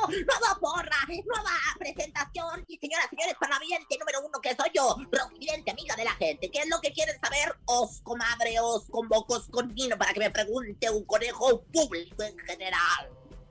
Nueva 0.07 0.59
porra, 0.59 0.97
nueva 1.07 1.51
presentación. 1.77 2.63
Y 2.67 2.77
señoras, 2.77 3.09
señores, 3.09 3.35
parlamento 3.39 3.95
número 3.99 4.19
uno 4.21 4.39
que 4.41 4.55
soy 4.55 4.69
yo, 4.73 4.95
Rosidente, 5.11 5.71
amiga 5.71 5.95
de 5.95 6.03
la 6.03 6.11
gente. 6.11 6.49
¿Qué 6.51 6.59
es 6.59 6.69
lo 6.69 6.79
que 6.81 6.91
quieren 6.91 7.19
saber? 7.19 7.55
Os, 7.65 8.01
comadre, 8.01 8.59
os 8.59 8.85
convoco, 8.89 9.35
os 9.35 9.49
convino 9.49 9.97
para 9.97 10.13
que 10.13 10.19
me 10.19 10.31
pregunte 10.31 10.89
un 10.89 11.03
conejo 11.05 11.63
público 11.73 12.23
en 12.23 12.37
general. 12.39 13.09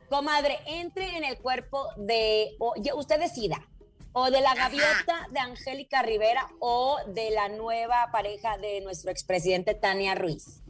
Comadre, 0.09 0.61
entre 0.67 1.17
en 1.17 1.25
el 1.25 1.39
cuerpo 1.39 1.89
de, 1.97 2.57
o, 2.59 2.75
usted 2.95 3.19
decida, 3.19 3.67
o 4.13 4.31
de 4.31 4.41
la 4.41 4.55
gaviota 4.55 5.27
de 5.31 5.41
Angélica 5.41 6.03
Rivera 6.03 6.49
o 6.61 6.99
de 7.09 7.31
la 7.31 7.49
nueva 7.49 8.11
pareja 8.13 8.57
de 8.59 8.81
nuestro 8.81 9.11
expresidente 9.11 9.75
Tania 9.75 10.15
Ruiz. 10.15 10.64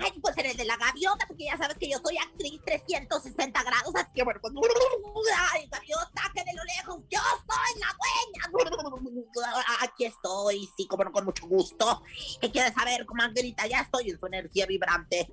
Ay, 0.00 0.12
pues 0.20 0.36
eres 0.38 0.56
de 0.56 0.64
la 0.64 0.76
gaviota, 0.76 1.26
porque 1.28 1.44
ya 1.44 1.56
sabes 1.56 1.76
que 1.78 1.88
yo 1.88 1.98
soy 2.04 2.16
actriz 2.18 2.60
360 2.64 3.62
grados, 3.62 3.94
así 3.94 4.10
que 4.14 4.24
bueno, 4.24 4.40
pues. 4.42 4.52
Ay, 5.52 5.68
gaviota, 5.70 6.22
que 6.34 6.42
de 6.44 6.52
lo 6.54 6.64
lejos, 6.64 7.00
yo 7.10 7.20
soy 7.20 7.80
la 7.80 7.86
dueña. 7.86 9.60
Aquí 9.80 10.04
estoy, 10.06 10.68
sí, 10.76 10.86
como 10.86 11.04
no, 11.04 11.12
con 11.12 11.24
mucho 11.24 11.46
gusto. 11.46 12.02
¿Qué 12.40 12.50
quieres 12.50 12.74
saber, 12.74 13.06
comadrita? 13.06 13.66
Ya 13.66 13.80
estoy 13.80 14.10
en 14.10 14.18
su 14.18 14.26
energía 14.26 14.66
vibrante. 14.66 15.28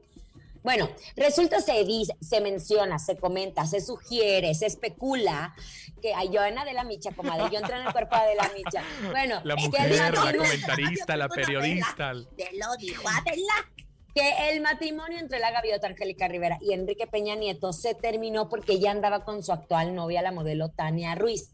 Bueno, 0.63 0.89
resulta, 1.15 1.61
se 1.61 1.85
dice, 1.85 2.13
se 2.19 2.41
menciona, 2.41 2.99
se 2.99 3.15
comenta, 3.17 3.65
se 3.65 3.79
sugiere, 3.79 4.53
se 4.53 4.65
especula 4.65 5.55
que 6.01 6.13
ay, 6.13 6.29
yo 6.29 6.43
en 6.43 6.57
Adela 6.57 6.83
Micha, 6.83 7.11
comadre, 7.13 7.49
yo 7.51 7.59
entré 7.59 7.77
en 7.79 7.87
el 7.87 7.93
cuerpo 7.93 8.15
de 8.17 8.21
Adela 8.21 8.51
Micha. 8.53 8.83
Bueno, 9.11 9.39
La 9.45 9.55
mujer, 9.55 9.89
la 9.95 10.11
matrimonio- 10.11 10.41
comentarista, 10.41 11.15
la 11.15 11.29
periodista. 11.29 12.11
Te 12.35 12.51
lo 12.57 12.75
dijo 12.77 13.01
Adela. 13.07 13.71
Que 14.17 14.49
el 14.49 14.61
matrimonio 14.61 15.19
entre 15.19 15.37
la 15.37 15.51
gaviota 15.51 15.85
Angélica 15.85 16.27
Rivera 16.27 16.57
y 16.59 16.73
Enrique 16.73 17.05
Peña 17.05 17.35
Nieto 17.35 17.71
se 17.71 17.93
terminó 17.93 18.49
porque 18.49 18.73
ella 18.73 18.89
andaba 18.89 19.23
con 19.23 19.43
su 19.43 19.51
actual 19.51 19.93
novia, 19.93 20.23
la 20.23 20.31
modelo 20.31 20.69
Tania 20.69 21.13
Ruiz. 21.13 21.53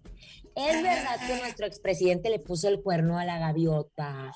¿Es 0.56 0.82
verdad 0.82 1.20
que 1.28 1.36
nuestro 1.42 1.66
expresidente 1.66 2.30
le 2.30 2.40
puso 2.40 2.70
el 2.70 2.82
cuerno 2.82 3.20
a 3.20 3.26
la 3.26 3.38
gaviota? 3.38 4.32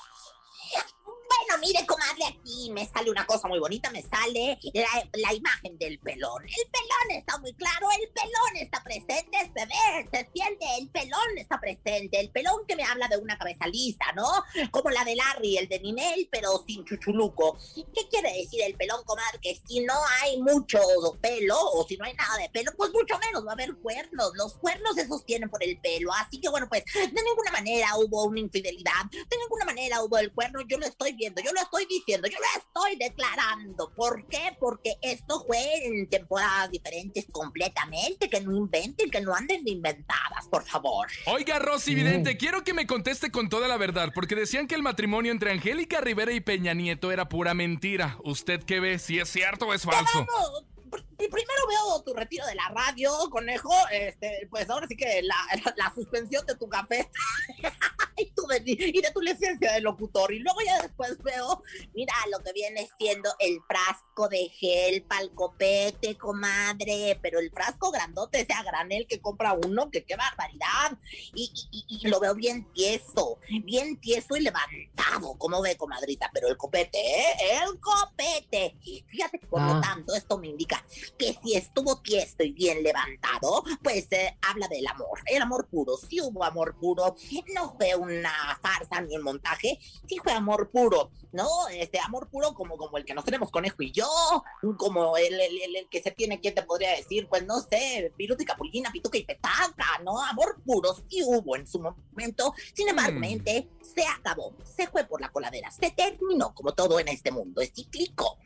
Mire, 1.60 1.84
comadre, 1.86 2.24
aquí 2.26 2.70
me 2.70 2.86
sale 2.86 3.10
una 3.10 3.26
cosa 3.26 3.48
muy 3.48 3.58
bonita, 3.58 3.90
me 3.90 4.02
sale 4.02 4.58
la, 4.72 5.08
la 5.12 5.34
imagen 5.34 5.76
del 5.78 5.98
pelón. 5.98 6.44
El 6.44 6.70
pelón 6.70 7.18
está 7.18 7.38
muy 7.38 7.52
claro, 7.54 7.88
el 8.00 8.08
pelón 8.10 8.56
está 8.56 8.82
presente, 8.82 9.38
se 9.54 9.66
ve, 9.66 10.08
se 10.10 10.30
siente, 10.32 10.66
el 10.78 10.88
pelón 10.90 11.36
está 11.36 11.58
presente, 11.60 12.20
el 12.20 12.30
pelón 12.30 12.66
que 12.66 12.76
me 12.76 12.84
habla 12.84 13.08
de 13.08 13.16
una 13.16 13.36
cabeza 13.38 13.66
lisa, 13.66 14.12
¿no? 14.14 14.28
Como 14.70 14.90
la 14.90 15.04
de 15.04 15.16
Larry, 15.16 15.56
el 15.56 15.68
de 15.68 15.80
Ninel, 15.80 16.28
pero 16.30 16.64
sin 16.66 16.84
chuchuluco. 16.84 17.58
¿Qué 17.74 18.08
quiere 18.08 18.32
decir 18.32 18.62
el 18.62 18.74
pelón, 18.74 19.02
comadre? 19.04 19.38
Que 19.40 19.60
si 19.66 19.80
no 19.80 19.94
hay 20.22 20.40
mucho 20.40 20.80
pelo, 21.20 21.58
o 21.58 21.86
si 21.86 21.96
no 21.96 22.04
hay 22.04 22.14
nada 22.14 22.36
de 22.38 22.48
pelo, 22.50 22.72
pues 22.76 22.92
mucho 22.92 23.18
menos 23.18 23.44
va 23.44 23.50
a 23.50 23.54
haber 23.54 23.74
cuernos. 23.76 24.32
Los 24.34 24.54
cuernos 24.58 24.94
se 24.94 25.06
sostienen 25.06 25.50
por 25.50 25.62
el 25.62 25.78
pelo, 25.80 26.12
así 26.12 26.40
que 26.40 26.48
bueno, 26.48 26.68
pues 26.68 26.84
de 26.94 27.22
ninguna 27.22 27.50
manera 27.50 27.96
hubo 27.96 28.24
una 28.24 28.40
infidelidad, 28.40 29.04
de 29.10 29.36
ninguna 29.36 29.64
manera 29.64 30.02
hubo 30.02 30.18
el 30.18 30.32
cuerno, 30.32 30.60
yo 30.66 30.78
lo 30.78 30.86
estoy 30.86 31.12
viendo, 31.12 31.42
yo 31.42 31.47
lo 31.52 31.60
estoy 31.60 31.86
diciendo, 31.86 32.28
yo 32.28 32.38
lo 32.38 32.60
estoy 32.60 32.96
declarando. 32.96 33.90
¿Por 33.94 34.26
qué? 34.26 34.56
Porque 34.58 34.96
esto 35.02 35.44
fue 35.46 35.86
en 35.86 36.08
temporadas 36.08 36.70
diferentes 36.70 37.26
completamente, 37.30 38.28
que 38.28 38.40
no 38.40 38.56
inventen, 38.56 39.10
que 39.10 39.20
no 39.20 39.34
anden 39.34 39.64
de 39.64 39.70
inventadas, 39.70 40.48
por 40.50 40.64
favor. 40.64 41.08
Oiga, 41.26 41.58
Rosy 41.58 41.94
Vidente, 41.94 42.36
quiero 42.36 42.64
que 42.64 42.74
me 42.74 42.86
conteste 42.86 43.30
con 43.30 43.48
toda 43.48 43.68
la 43.68 43.76
verdad, 43.76 44.12
porque 44.14 44.34
decían 44.34 44.66
que 44.66 44.74
el 44.74 44.82
matrimonio 44.82 45.32
entre 45.32 45.52
Angélica 45.52 46.00
Rivera 46.00 46.32
y 46.32 46.40
Peña 46.40 46.74
Nieto 46.74 47.12
era 47.12 47.28
pura 47.28 47.54
mentira. 47.54 48.18
¿Usted 48.24 48.62
qué 48.64 48.80
ve? 48.80 48.98
¿Si 48.98 49.18
es 49.18 49.28
cierto 49.28 49.66
o 49.66 49.74
es 49.74 49.82
falso? 49.82 50.26
Primero 51.16 51.66
veo 51.68 52.02
tu 52.02 52.14
retiro 52.14 52.46
de 52.46 52.54
la 52.54 52.68
radio, 52.68 53.12
conejo. 53.30 53.74
Este, 53.90 54.46
pues 54.50 54.70
ahora 54.70 54.86
sí 54.86 54.96
que 54.96 55.22
la, 55.22 55.36
la 55.76 55.92
suspensión 55.94 56.46
de 56.46 56.54
tu 56.54 56.68
café 56.68 57.10
de, 58.48 58.62
y 58.66 59.00
de 59.00 59.10
tu 59.12 59.20
licencia 59.20 59.72
de 59.72 59.80
locutor. 59.80 60.32
Y 60.32 60.40
luego 60.40 60.58
ya 60.64 60.82
después 60.82 61.16
veo, 61.22 61.62
mira 61.94 62.14
lo 62.32 62.40
que 62.42 62.52
viene 62.52 62.88
siendo 62.98 63.30
el 63.38 63.58
frasco 63.68 64.28
de 64.28 64.48
gel 64.48 65.02
pa'l 65.04 65.32
copete, 65.34 66.16
comadre. 66.16 67.18
Pero 67.22 67.38
el 67.38 67.50
frasco 67.50 67.90
grandote, 67.90 68.40
ese 68.40 68.52
a 68.52 68.62
granel 68.62 69.06
que 69.06 69.20
compra 69.20 69.52
uno, 69.52 69.90
que 69.90 70.04
qué 70.04 70.16
barbaridad. 70.16 70.98
Y, 71.34 71.52
y- 71.70 72.08
lo 72.08 72.20
veo 72.20 72.34
bien 72.34 72.66
tieso, 72.72 73.38
bien 73.64 74.00
tieso 74.00 74.36
y 74.36 74.40
levantado, 74.40 75.36
como 75.36 75.60
ve, 75.60 75.76
comadrita. 75.76 76.30
Pero 76.32 76.48
el 76.48 76.56
copete, 76.56 76.98
¿eh? 76.98 77.26
El 77.62 77.78
copete. 77.80 78.76
Fíjate, 79.08 79.38
por 79.40 79.60
Ah. 79.60 79.74
lo 79.74 79.80
tanto, 79.80 80.14
esto 80.14 80.38
me 80.38 80.48
indica 80.48 80.82
que 81.18 81.36
si 81.42 81.54
estuvo 81.54 82.00
tiesto 82.00 82.44
y 82.44 82.52
bien 82.52 82.82
levantado, 82.82 83.62
pues 83.82 84.06
eh, 84.12 84.36
habla 84.42 84.68
del 84.68 84.86
amor, 84.86 85.18
el 85.26 85.42
amor 85.42 85.68
puro. 85.68 85.96
Sí 85.96 86.20
hubo 86.20 86.44
amor 86.44 86.76
puro, 86.78 87.14
no 87.54 87.74
fue 87.76 87.94
una 87.94 88.32
farsa 88.62 89.00
ni 89.00 89.16
un 89.16 89.22
montaje, 89.22 89.78
sí 90.06 90.16
fue 90.22 90.32
amor 90.32 90.70
puro, 90.70 91.10
¿no? 91.32 91.46
Este 91.68 91.98
amor 92.00 92.28
puro 92.28 92.54
como, 92.54 92.76
como 92.76 92.96
el 92.98 93.04
que 93.04 93.14
nos 93.14 93.24
tenemos 93.24 93.50
Conejo 93.50 93.82
y 93.82 93.92
yo, 93.92 94.08
como 94.76 95.16
el, 95.16 95.34
el, 95.40 95.60
el- 95.62 95.76
el 95.76 95.88
que 95.88 96.02
se 96.02 96.10
tiene, 96.10 96.40
¿quién 96.40 96.54
te 96.54 96.62
podría 96.62 96.90
decir? 96.96 97.26
Pues 97.28 97.44
no 97.46 97.60
sé, 97.60 98.12
Viruta 98.16 98.42
y 98.42 98.46
Capulina, 98.46 98.90
Pituca 98.90 99.18
y 99.18 99.24
Petaca, 99.24 99.98
¿no? 100.04 100.20
Amor 100.22 100.60
puro 100.64 100.94
sí 101.08 101.22
hubo 101.24 101.56
en 101.56 101.66
su 101.66 101.78
momento, 101.80 102.54
sin 102.74 102.88
embargo, 102.88 103.16
Mm. 103.16 103.20
mente, 103.20 103.68
se 103.94 104.04
acabó, 104.06 104.52
se 104.64 104.86
fue 104.86 105.04
por 105.04 105.20
la 105.20 105.30
coladera, 105.30 105.70
se 105.70 105.90
terminó 105.90 106.54
como 106.54 106.72
todo 106.72 106.98
en 107.00 107.08
este 107.08 107.30
mundo, 107.30 107.60
es 107.60 107.72
cíclico. 107.74 108.38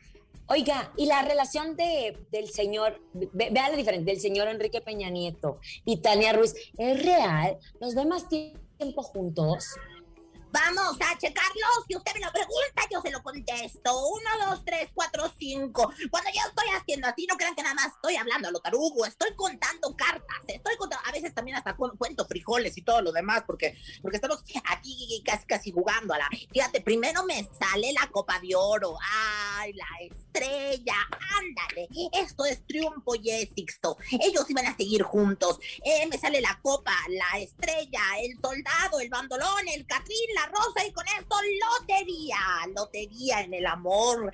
Oiga, 0.47 0.91
y 0.97 1.05
la 1.05 1.21
relación 1.21 1.77
de, 1.77 2.27
del 2.29 2.49
señor, 2.49 3.01
ve- 3.13 3.49
vea 3.49 3.69
la 3.69 3.77
diferencia, 3.77 4.11
del 4.13 4.21
señor 4.21 4.49
Enrique 4.49 4.81
Peña 4.81 5.09
Nieto 5.09 5.59
y 5.85 5.97
Tania 6.01 6.33
Ruiz, 6.33 6.53
¿es 6.77 7.01
real? 7.05 7.57
¿Los 7.79 7.95
ve 7.95 8.05
más 8.05 8.27
tiempo 8.77 9.03
juntos? 9.03 9.75
Vamos 10.53 10.97
a 11.01 11.17
checarlo. 11.17 11.65
Si 11.87 11.95
usted 11.95 12.13
me 12.13 12.19
lo 12.19 12.31
pregunta, 12.31 12.83
yo 12.91 13.01
se 13.01 13.09
lo 13.09 13.23
contesto. 13.23 14.07
Uno, 14.07 14.51
dos, 14.51 14.63
tres, 14.63 14.91
cuatro, 14.93 15.31
cinco. 15.39 15.91
Cuando 16.11 16.29
yo 16.29 16.41
estoy 16.47 16.67
haciendo 16.79 17.07
así, 17.07 17.25
no 17.25 17.35
crean 17.37 17.55
que 17.55 17.63
nada 17.63 17.73
más 17.73 17.87
estoy 17.87 18.17
hablando 18.17 18.49
a 18.49 18.51
lo 18.51 18.59
tarugo. 18.59 19.03
Estoy 19.03 19.33
contando 19.35 19.95
cartas. 19.95 20.37
Estoy 20.47 20.77
contando, 20.77 21.03
a 21.07 21.11
veces 21.11 21.33
también 21.33 21.57
hasta 21.57 21.75
frijoles 22.53 22.77
y 22.77 22.81
todo 22.81 23.01
lo 23.01 23.11
demás, 23.11 23.43
porque, 23.45 23.75
porque 24.01 24.17
estamos 24.17 24.43
aquí 24.69 25.21
casi, 25.25 25.45
casi 25.45 25.71
jugando 25.71 26.13
a 26.13 26.19
la. 26.19 26.29
Fíjate, 26.51 26.81
primero 26.81 27.23
me 27.23 27.47
sale 27.59 27.93
la 27.93 28.07
copa 28.11 28.39
de 28.39 28.55
oro. 28.55 28.97
Ay, 29.57 29.73
la 29.73 29.85
estrella. 30.01 30.95
Ándale. 31.37 31.87
Esto 32.11 32.45
es 32.45 32.65
triunfo 32.65 33.15
y 33.15 33.29
es 33.29 33.49
Sixto. 33.55 33.97
Ellos 34.11 34.49
iban 34.49 34.67
a 34.67 34.75
seguir 34.75 35.03
juntos. 35.03 35.59
Eh, 35.83 36.07
me 36.07 36.17
sale 36.17 36.41
la 36.41 36.59
copa, 36.61 36.93
la 37.09 37.39
estrella, 37.39 38.01
el 38.21 38.39
soldado, 38.41 38.99
el 38.99 39.09
bandolón, 39.09 39.67
el 39.73 39.85
catrín, 39.85 40.17
la 40.35 40.47
rosa 40.47 40.85
y 40.87 40.91
con 40.91 41.05
esto 41.07 41.35
lotería, 41.79 42.37
lotería 42.75 43.41
en 43.41 43.53
el 43.53 43.65
amor. 43.65 44.31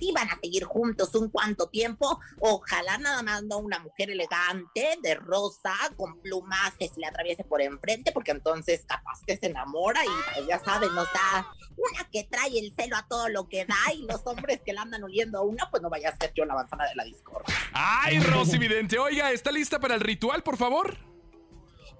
Sí 0.00 0.12
van 0.14 0.28
a 0.28 0.38
seguir 0.40 0.64
juntos 0.64 1.14
un 1.14 1.28
cuanto 1.28 1.68
tiempo. 1.68 2.18
Ojalá 2.40 2.98
nada 2.98 3.22
más 3.22 3.44
no 3.44 3.58
una 3.58 3.78
mujer 3.78 4.10
elegante, 4.10 4.98
de 5.02 5.14
rosa, 5.14 5.74
con 5.96 6.20
plumajes, 6.20 6.96
le 6.96 7.06
atraviese 7.06 7.44
por 7.44 7.60
enfrente, 7.60 8.12
porque 8.12 8.30
entonces 8.32 8.84
capaz 8.86 9.20
que 9.26 9.36
se 9.36 9.46
enamora 9.46 10.00
y 10.04 10.34
pues, 10.34 10.46
ya 10.48 10.58
saben, 10.58 10.94
no 10.94 11.02
está 11.02 11.46
una 11.76 12.04
que 12.10 12.24
trae 12.24 12.58
el 12.58 12.74
celo 12.74 12.96
a 12.96 13.06
todo 13.06 13.28
lo 13.28 13.48
que 13.48 13.64
da 13.64 13.92
y 13.94 14.02
los 14.02 14.20
hombres 14.24 14.60
que 14.64 14.72
la 14.72 14.82
andan 14.82 15.02
oliendo 15.04 15.38
a 15.38 15.42
una, 15.42 15.70
pues 15.70 15.82
no 15.82 15.90
vaya 15.90 16.10
a 16.10 16.16
ser 16.16 16.32
yo 16.34 16.44
la 16.44 16.54
manzana 16.54 16.86
de 16.86 16.94
la 16.94 17.04
discordia. 17.04 17.54
Ay, 17.72 18.18
Rosy 18.20 18.58
Vidente, 18.58 18.98
oiga, 18.98 19.32
¿está 19.32 19.52
lista 19.52 19.78
para 19.78 19.94
el 19.94 20.00
ritual, 20.00 20.42
por 20.42 20.56
favor? 20.56 21.09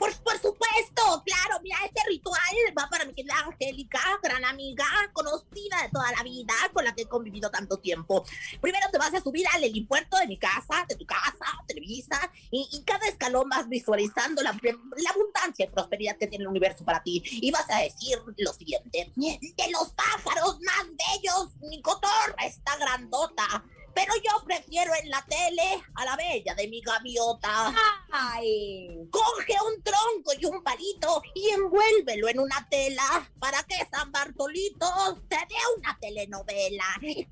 Por, 0.01 0.17
por 0.23 0.33
supuesto, 0.41 1.23
claro, 1.27 1.61
mira, 1.63 1.77
este 1.85 2.01
ritual 2.09 2.39
va 2.77 2.89
para 2.89 3.05
mi 3.05 3.13
querida 3.13 3.35
Angélica, 3.45 4.01
gran 4.23 4.47
amiga, 4.47 4.87
conocida 5.13 5.83
de 5.83 5.91
toda 5.93 6.11
la 6.13 6.23
vida, 6.23 6.55
con 6.73 6.85
la 6.85 6.95
que 6.95 7.03
he 7.03 7.07
convivido 7.07 7.51
tanto 7.51 7.77
tiempo. 7.77 8.25
Primero 8.63 8.87
te 8.91 8.97
vas 8.97 9.13
a 9.13 9.21
subir 9.21 9.47
al 9.53 9.63
helipuerto 9.63 10.17
de 10.17 10.27
mi 10.27 10.39
casa, 10.39 10.87
de 10.89 10.97
tu 10.97 11.05
casa, 11.05 11.45
Televisa, 11.67 12.19
y, 12.51 12.67
y 12.73 12.83
cada 12.85 13.07
escalón 13.09 13.51
vas 13.51 13.69
visualizando 13.69 14.43
la, 14.43 14.53
la 14.53 15.11
abundancia 15.11 15.67
y 15.67 15.69
prosperidad 15.69 16.17
que 16.17 16.29
tiene 16.29 16.45
el 16.45 16.49
universo 16.49 16.83
para 16.83 17.03
ti. 17.03 17.23
Y 17.27 17.51
vas 17.51 17.69
a 17.69 17.81
decir 17.83 18.19
lo 18.39 18.53
siguiente, 18.55 19.13
de 19.15 19.71
los 19.71 19.93
pájaros 19.93 20.61
más 20.61 20.87
bellos, 20.89 21.49
mi 21.61 21.83
cotorra 21.83 22.47
está 22.47 22.75
grandota. 22.79 23.65
Pero 23.95 24.13
yo 24.17 24.45
prefiero 24.45 24.93
en 25.03 25.11
la 25.11 25.25
tele 25.29 25.83
a 25.95 26.05
la 26.05 26.17
bella 26.17 26.55
de 26.55 26.69
mi 26.69 26.81
gaviota. 26.81 27.75
Ay, 28.11 29.09
Coge 29.11 29.55
un 29.67 29.83
tronco 29.83 30.33
y 30.39 30.45
un 30.45 30.63
palito 30.63 31.23
y 31.35 31.51
envuélvelo 31.51 32.29
en 32.29 32.41
una 32.41 32.67
tela 32.69 33.29
para 33.39 33.63
que 33.65 33.77
San 33.91 34.13
Bartolito 34.13 34.87
te 35.29 35.37
dé 35.37 35.57
una 35.79 35.99
telenovela. 36.01 36.85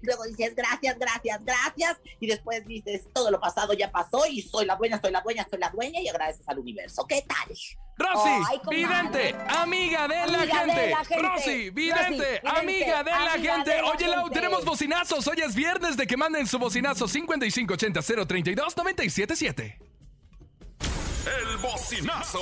Luego 0.03 0.25
dices 0.25 0.55
gracias, 0.55 0.99
gracias, 0.99 1.45
gracias. 1.45 1.99
Y 2.21 2.27
después 2.27 2.67
dices 2.67 3.03
todo 3.13 3.31
lo 3.31 3.41
pasado 3.41 3.73
ya 3.73 3.91
pasó 3.91 4.27
y 4.27 4.43
soy 4.43 4.67
la 4.67 4.77
dueña, 4.77 5.01
soy 5.01 5.13
la 5.13 5.21
dueña, 5.21 5.47
soy 5.49 5.59
la 5.59 5.71
dueña 5.71 6.01
y 6.01 6.09
agradeces 6.09 6.49
al 6.49 6.59
universo. 6.59 7.07
¿Qué 7.07 7.23
tal? 7.23 7.57
Rosy, 7.99 8.31
Ay, 8.49 8.61
vidente, 8.71 9.35
amiga 9.49 10.07
de 10.07 10.15
la 10.31 10.39
de 10.39 10.47
gente. 10.47 10.91
la 10.91 11.05
gente. 11.05 11.23
Rosy, 11.23 11.71
vidente, 11.71 12.11
vidente, 12.11 12.41
amiga 12.45 13.03
de 13.03 13.11
la 13.11 13.31
gente. 13.33 13.71
de 13.71 13.83
la 13.83 13.89
Oye, 13.89 14.07
Lau, 14.07 14.25
gente. 14.25 14.35
tenemos 14.41 14.65
bocinazos. 14.65 15.27
Hoy 15.27 15.41
es 15.45 15.55
viernes 15.55 15.97
de 15.97 16.07
que 16.07 16.17
manden 16.17 16.47
su 16.47 16.59
bocinazo 16.61 17.09
5580 17.09 18.01
032 18.27 18.77
977. 18.77 19.79
El 21.27 21.57
bocinazo. 21.59 22.39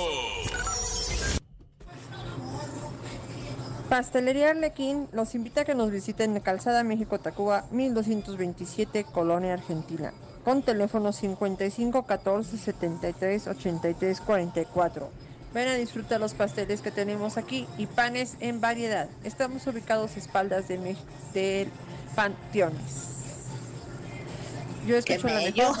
Pastelería 3.89 4.49
Arlequín 4.51 5.07
los 5.13 5.33
invita 5.33 5.61
a 5.61 5.65
que 5.65 5.73
nos 5.73 5.91
visiten 5.91 6.35
en 6.35 6.41
Calzada 6.41 6.83
México 6.83 7.19
Tacuba 7.19 7.65
1227 7.71 9.05
Colonia 9.05 9.53
Argentina 9.53 10.13
con 10.43 10.61
teléfono 10.61 11.11
55 11.13 12.05
14 12.05 12.57
73 12.57 13.47
83 13.47 14.21
44. 14.21 15.09
Ven 15.57 15.69
a 15.69 15.73
disfrutar 15.73 16.19
los 16.19 16.35
pasteles 16.35 16.81
que 16.81 16.91
tenemos 16.91 17.35
aquí 17.35 17.65
y 17.79 17.87
panes 17.87 18.37
en 18.41 18.61
variedad. 18.61 19.09
Estamos 19.23 19.65
ubicados 19.65 20.15
a 20.15 20.19
espaldas 20.19 20.67
de 20.67 20.95
del 21.33 21.71
Panteones. 22.15 23.16
Yo 24.87 24.97
escucho 24.97 25.27
la 25.27 25.33
mejor 25.35 25.77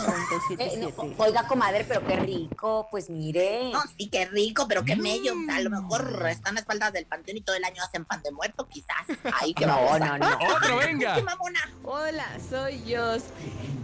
Eh, 0.59 0.77
no, 0.77 0.89
97.7. 0.91 1.15
oiga, 1.17 1.47
comadre, 1.47 1.85
pero 1.87 2.05
qué 2.05 2.17
rico, 2.17 2.87
pues 2.91 3.09
mire. 3.09 3.71
No, 3.71 3.81
sí, 3.97 4.09
qué 4.09 4.25
rico, 4.25 4.67
pero 4.67 4.83
qué 4.83 4.95
Mm. 4.95 5.01
mello. 5.01 5.33
A 5.51 5.61
lo 5.61 5.69
mejor 5.69 6.25
están 6.29 6.57
a 6.57 6.59
espaldas 6.59 6.91
del 6.93 7.05
panteón 7.05 7.37
y 7.37 7.41
todo 7.41 7.55
el 7.55 7.63
año 7.63 7.81
hacen 7.83 8.03
pan 8.05 8.21
de 8.21 8.31
muerto, 8.31 8.67
quizás. 8.67 9.07
Ay, 9.39 9.53
qué 9.53 9.65
No, 9.65 9.97
no, 9.97 10.17
no. 10.17 10.27
Otro, 10.57 10.77
venga. 10.77 11.15
¡Qué 11.15 11.21
mamona! 11.23 11.71
Hola, 11.83 12.27
soy 12.49 12.81
Jos. 12.93 13.23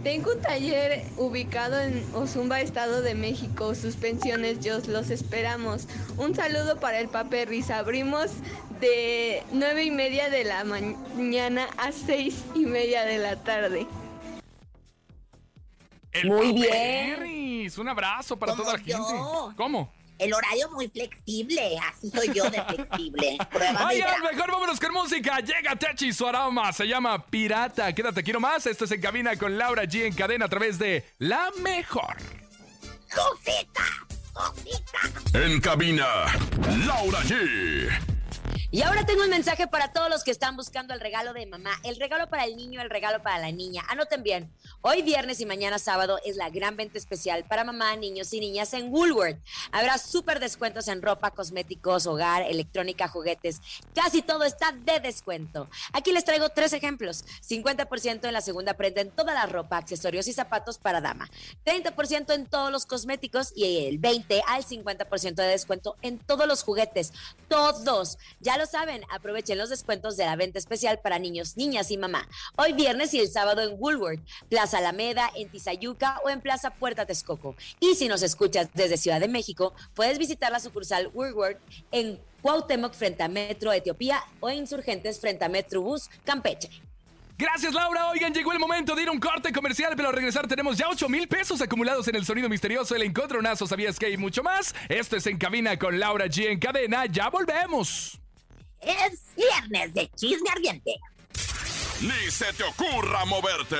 Tengo 0.02 0.32
un 0.32 0.40
taller 0.42 1.02
ubicado 1.16 1.80
en 1.80 2.04
Ozumba, 2.14 2.60
Estado 2.60 3.00
de 3.00 3.14
México. 3.14 3.74
Suspensiones 3.74 4.58
Jos, 4.62 4.88
los 4.88 5.08
esperamos. 5.10 5.86
Un 6.18 6.34
saludo 6.34 6.78
para 6.78 6.98
el 6.98 7.08
Paperris. 7.08 7.70
Abrimos 7.70 8.30
de 8.80 9.42
nueve 9.52 9.84
y 9.84 9.90
media 9.90 10.28
de 10.28 10.44
la 10.44 10.64
mañana 10.64 11.66
a 11.78 11.92
seis 11.92 12.36
y 12.54 12.66
media 12.66 13.04
de 13.06 13.16
la 13.18 13.36
tarde. 13.36 13.86
El 16.14 16.28
Muy 16.28 16.52
bien. 16.52 17.70
Un 17.76 17.88
abrazo 17.88 18.36
para 18.38 18.54
toda 18.54 18.72
la 18.72 18.78
gente. 18.78 18.92
yo. 18.92 19.52
¿Cómo? 19.56 19.92
El 20.16 20.32
horario 20.32 20.70
muy 20.70 20.86
flexible, 20.88 21.76
así 21.90 22.08
soy 22.10 22.32
yo 22.32 22.44
de 22.48 22.62
flexible. 22.62 23.36
Bra- 23.52 24.30
mejor 24.32 24.50
vámonos 24.52 24.78
con 24.78 24.92
música. 24.92 25.40
Llega 25.40 25.74
Techi 25.74 26.12
su 26.12 26.26
aroma. 26.26 26.72
Se 26.72 26.86
llama 26.86 27.18
Pirata. 27.26 27.92
Quédate, 27.92 28.22
quiero 28.22 28.38
más. 28.38 28.64
Esto 28.66 28.84
es 28.84 28.92
En 28.92 29.00
Cabina 29.00 29.36
con 29.36 29.58
Laura 29.58 29.82
G 29.84 30.02
en 30.06 30.14
cadena 30.14 30.44
a 30.44 30.48
través 30.48 30.78
de 30.78 31.04
La 31.18 31.50
Mejor. 31.60 32.16
¡Cosita! 33.12 33.82
¡Cosita! 34.32 34.98
En 35.44 35.60
cabina, 35.60 36.06
Laura 36.86 37.20
G. 37.22 37.88
Y 38.74 38.82
ahora 38.82 39.06
tengo 39.06 39.22
un 39.22 39.30
mensaje 39.30 39.68
para 39.68 39.92
todos 39.92 40.10
los 40.10 40.24
que 40.24 40.32
están 40.32 40.56
buscando 40.56 40.94
el 40.94 40.98
regalo 40.98 41.32
de 41.32 41.46
mamá, 41.46 41.70
el 41.84 41.94
regalo 41.94 42.28
para 42.28 42.44
el 42.44 42.56
niño, 42.56 42.80
el 42.80 42.90
regalo 42.90 43.22
para 43.22 43.38
la 43.38 43.52
niña. 43.52 43.84
Anoten 43.88 44.24
bien, 44.24 44.52
hoy 44.80 45.02
viernes 45.02 45.38
y 45.38 45.46
mañana 45.46 45.78
sábado 45.78 46.18
es 46.24 46.34
la 46.34 46.50
gran 46.50 46.76
venta 46.76 46.98
especial 46.98 47.44
para 47.44 47.62
mamá, 47.62 47.94
niños 47.94 48.32
y 48.32 48.40
niñas 48.40 48.74
en 48.74 48.92
Woolworth. 48.92 49.38
Habrá 49.70 49.96
súper 49.98 50.40
descuentos 50.40 50.88
en 50.88 51.02
ropa, 51.02 51.30
cosméticos, 51.30 52.08
hogar, 52.08 52.42
electrónica, 52.42 53.06
juguetes. 53.06 53.60
Casi 53.94 54.22
todo 54.22 54.42
está 54.42 54.72
de 54.72 54.98
descuento. 54.98 55.70
Aquí 55.92 56.10
les 56.10 56.24
traigo 56.24 56.48
tres 56.48 56.72
ejemplos. 56.72 57.24
50% 57.48 58.26
en 58.26 58.32
la 58.32 58.40
segunda 58.40 58.74
prenda 58.74 59.02
en 59.02 59.12
toda 59.12 59.34
la 59.34 59.46
ropa, 59.46 59.76
accesorios 59.76 60.26
y 60.26 60.32
zapatos 60.32 60.78
para 60.78 61.00
dama. 61.00 61.30
30% 61.64 62.34
en 62.34 62.46
todos 62.46 62.72
los 62.72 62.86
cosméticos 62.86 63.52
y 63.54 63.86
el 63.86 63.98
20 63.98 64.42
al 64.48 64.64
50% 64.64 65.34
de 65.36 65.46
descuento 65.46 65.94
en 66.02 66.18
todos 66.18 66.48
los 66.48 66.64
juguetes. 66.64 67.12
Todos. 67.46 68.18
Ya 68.40 68.58
lo 68.58 68.63
saben, 68.66 69.02
aprovechen 69.10 69.58
los 69.58 69.70
descuentos 69.70 70.16
de 70.16 70.24
la 70.24 70.36
venta 70.36 70.58
especial 70.58 71.00
para 71.00 71.18
niños, 71.18 71.56
niñas 71.56 71.90
y 71.90 71.96
mamá. 71.96 72.28
Hoy 72.56 72.72
viernes 72.72 73.14
y 73.14 73.20
el 73.20 73.28
sábado 73.28 73.62
en 73.62 73.76
Woolworth, 73.78 74.20
Plaza 74.48 74.78
Alameda, 74.78 75.30
en 75.36 75.48
Tizayuca 75.48 76.20
o 76.24 76.30
en 76.30 76.40
Plaza 76.40 76.70
Puerta 76.70 77.06
Texcoco. 77.06 77.54
Y 77.80 77.94
si 77.94 78.08
nos 78.08 78.22
escuchas 78.22 78.68
desde 78.74 78.96
Ciudad 78.96 79.20
de 79.20 79.28
México, 79.28 79.74
puedes 79.94 80.18
visitar 80.18 80.52
la 80.52 80.60
sucursal 80.60 81.10
Woolworth 81.14 81.58
en 81.92 82.20
Cuauhtémoc 82.42 82.94
frente 82.94 83.22
a 83.22 83.28
Metro 83.28 83.72
Etiopía 83.72 84.22
o 84.40 84.50
en 84.50 84.58
Insurgentes 84.58 85.20
frente 85.20 85.44
a 85.44 85.48
Metrobús 85.48 86.10
Campeche. 86.24 86.68
Gracias, 87.36 87.74
Laura. 87.74 88.10
Oigan, 88.10 88.32
llegó 88.32 88.52
el 88.52 88.60
momento 88.60 88.94
de 88.94 89.02
ir 89.02 89.08
a 89.08 89.12
un 89.12 89.18
corte 89.18 89.52
comercial, 89.52 89.94
pero 89.96 90.10
al 90.10 90.14
regresar 90.14 90.46
tenemos 90.46 90.78
ya 90.78 90.88
8 90.88 91.08
mil 91.08 91.26
pesos 91.26 91.60
acumulados 91.60 92.06
en 92.06 92.14
el 92.14 92.24
sonido 92.24 92.48
misterioso, 92.48 92.94
el 92.94 93.02
encontronazo, 93.02 93.66
sabías 93.66 93.98
que 93.98 94.06
hay 94.06 94.16
mucho 94.16 94.42
más. 94.44 94.74
Esto 94.88 95.16
es 95.16 95.26
En 95.26 95.36
Cabina 95.36 95.76
con 95.76 95.98
Laura 95.98 96.26
G 96.26 96.46
en 96.46 96.60
cadena. 96.60 97.06
Ya 97.06 97.30
volvemos. 97.30 98.20
Es 98.86 99.20
viernes 99.36 99.94
de 99.94 100.10
chisme 100.16 100.48
ardiente. 100.50 100.92
ni 102.00 102.30
se 102.30 102.52
te 102.52 102.64
ocurra 102.64 103.24
moverte. 103.24 103.76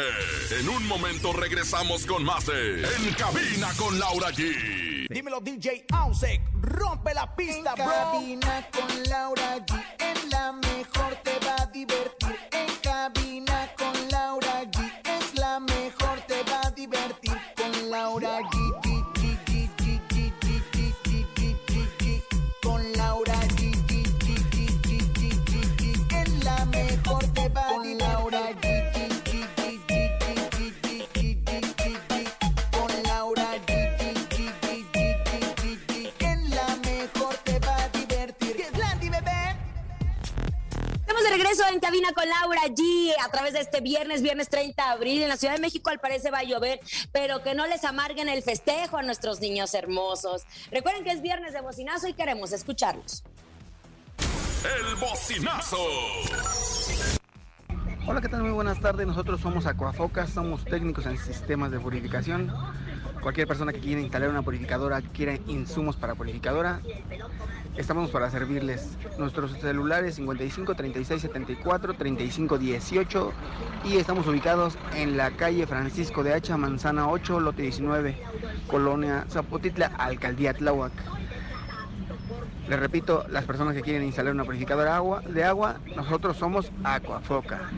En 0.58 0.68
un 0.68 0.86
momento 0.86 1.32
regresamos 1.32 2.06
con 2.06 2.24
más 2.24 2.46
de 2.46 2.82
En 2.82 3.14
Cabina 3.14 3.68
con 3.76 3.98
Laura 3.98 4.30
G. 4.30 5.06
Dímelo 5.10 5.40
DJ 5.40 5.84
Ausek, 5.92 6.40
rompe 6.62 7.12
la 7.14 7.34
pista, 7.36 7.74
En 7.76 7.84
bro. 7.84 7.92
cabina 7.94 8.68
con 8.72 9.02
Laura 9.10 9.56
G. 9.66 9.84
En 9.98 10.30
la 10.30 10.52
mejor 10.52 11.16
te 11.22 11.38
va 11.46 11.56
a 11.62 11.66
divertir. 11.66 12.36
En 12.52 12.76
cabina 12.82 13.70
con 13.76 14.08
Laura 14.08 14.62
G. 14.64 14.92
Es 15.04 15.34
la 15.34 15.60
mejor 15.60 16.20
te 16.26 16.42
va 16.44 16.60
a 16.66 16.70
divertir. 16.70 17.36
Con 17.56 17.90
Laura 17.90 18.40
G. 18.40 18.50
G, 18.50 18.53
Laura 42.24 42.62
G 42.68 43.12
a 43.24 43.28
través 43.30 43.52
de 43.52 43.60
este 43.60 43.80
viernes, 43.80 44.22
viernes 44.22 44.48
30 44.48 44.82
de 44.82 44.90
abril. 44.90 45.22
En 45.22 45.28
la 45.28 45.36
Ciudad 45.36 45.54
de 45.54 45.60
México 45.60 45.90
al 45.90 46.00
parecer 46.00 46.32
va 46.32 46.38
a 46.38 46.44
llover, 46.44 46.80
pero 47.12 47.42
que 47.42 47.54
no 47.54 47.66
les 47.66 47.84
amarguen 47.84 48.28
el 48.28 48.42
festejo 48.42 48.96
a 48.96 49.02
nuestros 49.02 49.40
niños 49.40 49.74
hermosos. 49.74 50.44
Recuerden 50.70 51.04
que 51.04 51.10
es 51.10 51.22
viernes 51.22 51.52
de 51.52 51.60
bocinazo 51.60 52.08
y 52.08 52.14
queremos 52.14 52.52
escucharlos. 52.52 53.22
El 54.64 54.96
bocinazo. 54.96 55.78
Hola, 58.06 58.20
¿qué 58.20 58.28
tal? 58.28 58.42
Muy 58.42 58.52
buenas 58.52 58.80
tardes. 58.80 59.06
Nosotros 59.06 59.40
somos 59.40 59.66
Aquafocas, 59.66 60.30
somos 60.30 60.64
técnicos 60.64 61.06
en 61.06 61.16
sistemas 61.16 61.70
de 61.70 61.80
purificación. 61.80 62.52
Cualquier 63.24 63.48
persona 63.48 63.72
que 63.72 63.80
quiera 63.80 64.02
instalar 64.02 64.28
una 64.28 64.42
purificadora, 64.42 65.00
quiera 65.00 65.34
insumos 65.46 65.96
para 65.96 66.14
purificadora, 66.14 66.80
estamos 67.74 68.10
para 68.10 68.30
servirles. 68.30 68.98
Nuestros 69.16 69.52
celulares 69.52 70.16
55 70.16 70.74
36 70.74 71.22
74 71.22 71.94
35 71.94 72.58
18 72.58 73.32
y 73.86 73.96
estamos 73.96 74.26
ubicados 74.26 74.76
en 74.94 75.16
la 75.16 75.30
calle 75.30 75.66
Francisco 75.66 76.22
de 76.22 76.34
Hacha, 76.34 76.58
Manzana 76.58 77.08
8, 77.08 77.40
lote 77.40 77.62
19, 77.62 78.14
Colonia 78.66 79.24
Zapotitla, 79.30 79.86
Alcaldía 79.96 80.52
Tláhuac. 80.52 80.92
Les 82.68 82.78
repito, 82.78 83.24
las 83.30 83.46
personas 83.46 83.74
que 83.74 83.80
quieren 83.80 84.04
instalar 84.04 84.34
una 84.34 84.44
purificadora 84.44 85.00
de 85.26 85.44
agua, 85.44 85.76
nosotros 85.96 86.36
somos 86.36 86.70
Aquafoca. 86.84 87.70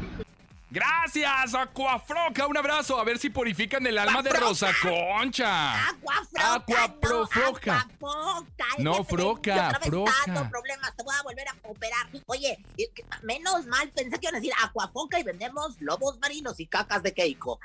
Gracias, 0.68 1.54
Aquafroca. 1.54 2.46
Un 2.46 2.56
abrazo. 2.56 2.98
A 2.98 3.04
ver 3.04 3.18
si 3.18 3.30
purifican 3.30 3.86
el 3.86 3.96
alma 3.98 4.20
de 4.22 4.30
Rosa 4.30 4.70
Concha. 4.82 5.88
Aguafroca. 5.88 6.54
Aquaprofroca. 6.54 7.88
No, 8.00 8.06
aguafoca. 8.08 8.66
No, 8.78 9.04
froca, 9.04 9.52
otra 9.68 9.78
vez 9.78 9.88
froca. 9.88 10.50
problemas, 10.50 10.96
te 10.96 11.04
voy 11.04 11.14
a 11.14 11.22
volver 11.22 11.48
a 11.48 11.54
operar. 11.68 12.08
Oye, 12.26 12.58
menos 13.22 13.66
mal, 13.66 13.88
pensé 13.90 14.18
que 14.18 14.26
iban 14.26 14.34
a 14.34 14.38
decir 14.38 14.52
acuafoca 14.62 15.20
y 15.20 15.22
vendemos 15.22 15.80
lobos 15.80 16.18
marinos 16.18 16.58
y 16.58 16.66
cacas 16.66 17.02
de 17.02 17.14
Keiko. 17.14 17.60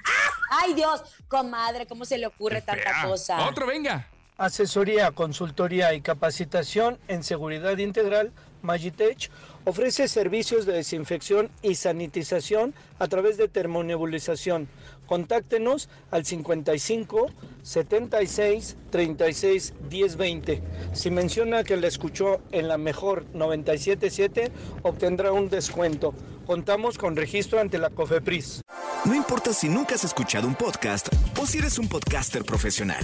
Ay 0.51 0.73
Dios, 0.73 1.01
comadre, 1.27 1.87
¿cómo 1.87 2.05
se 2.05 2.17
le 2.17 2.27
ocurre 2.27 2.61
tanta 2.61 3.03
cosa? 3.03 3.47
Otro, 3.47 3.65
venga. 3.65 4.07
Asesoría, 4.37 5.11
consultoría 5.11 5.93
y 5.93 6.01
capacitación 6.01 6.99
en 7.07 7.23
seguridad 7.23 7.77
integral, 7.77 8.31
Magitech 8.61 9.29
ofrece 9.65 10.07
servicios 10.07 10.65
de 10.65 10.73
desinfección 10.73 11.49
y 11.61 11.75
sanitización 11.75 12.73
a 12.99 13.07
través 13.07 13.37
de 13.37 13.47
termonebulización. 13.47 14.67
Contáctenos 15.05 15.89
al 16.09 16.25
55 16.25 17.29
76 17.63 18.77
36 18.89 19.73
10 19.89 20.15
20. 20.17 20.63
Si 20.93 21.11
menciona 21.11 21.63
que 21.63 21.77
le 21.77 21.87
escuchó 21.87 22.41
en 22.51 22.67
la 22.67 22.77
mejor 22.77 23.25
977, 23.33 24.51
obtendrá 24.83 25.31
un 25.31 25.49
descuento. 25.49 26.13
Contamos 26.45 26.97
con 26.97 27.15
registro 27.15 27.59
ante 27.59 27.77
la 27.77 27.89
COFEPRIS. 27.89 28.61
No 29.05 29.15
importa 29.15 29.53
si 29.53 29.67
nunca 29.67 29.95
has 29.95 30.03
escuchado 30.03 30.47
un 30.47 30.55
podcast 30.55 31.07
o 31.39 31.45
si 31.45 31.57
eres 31.57 31.79
un 31.79 31.87
podcaster 31.87 32.43
profesional. 32.43 33.03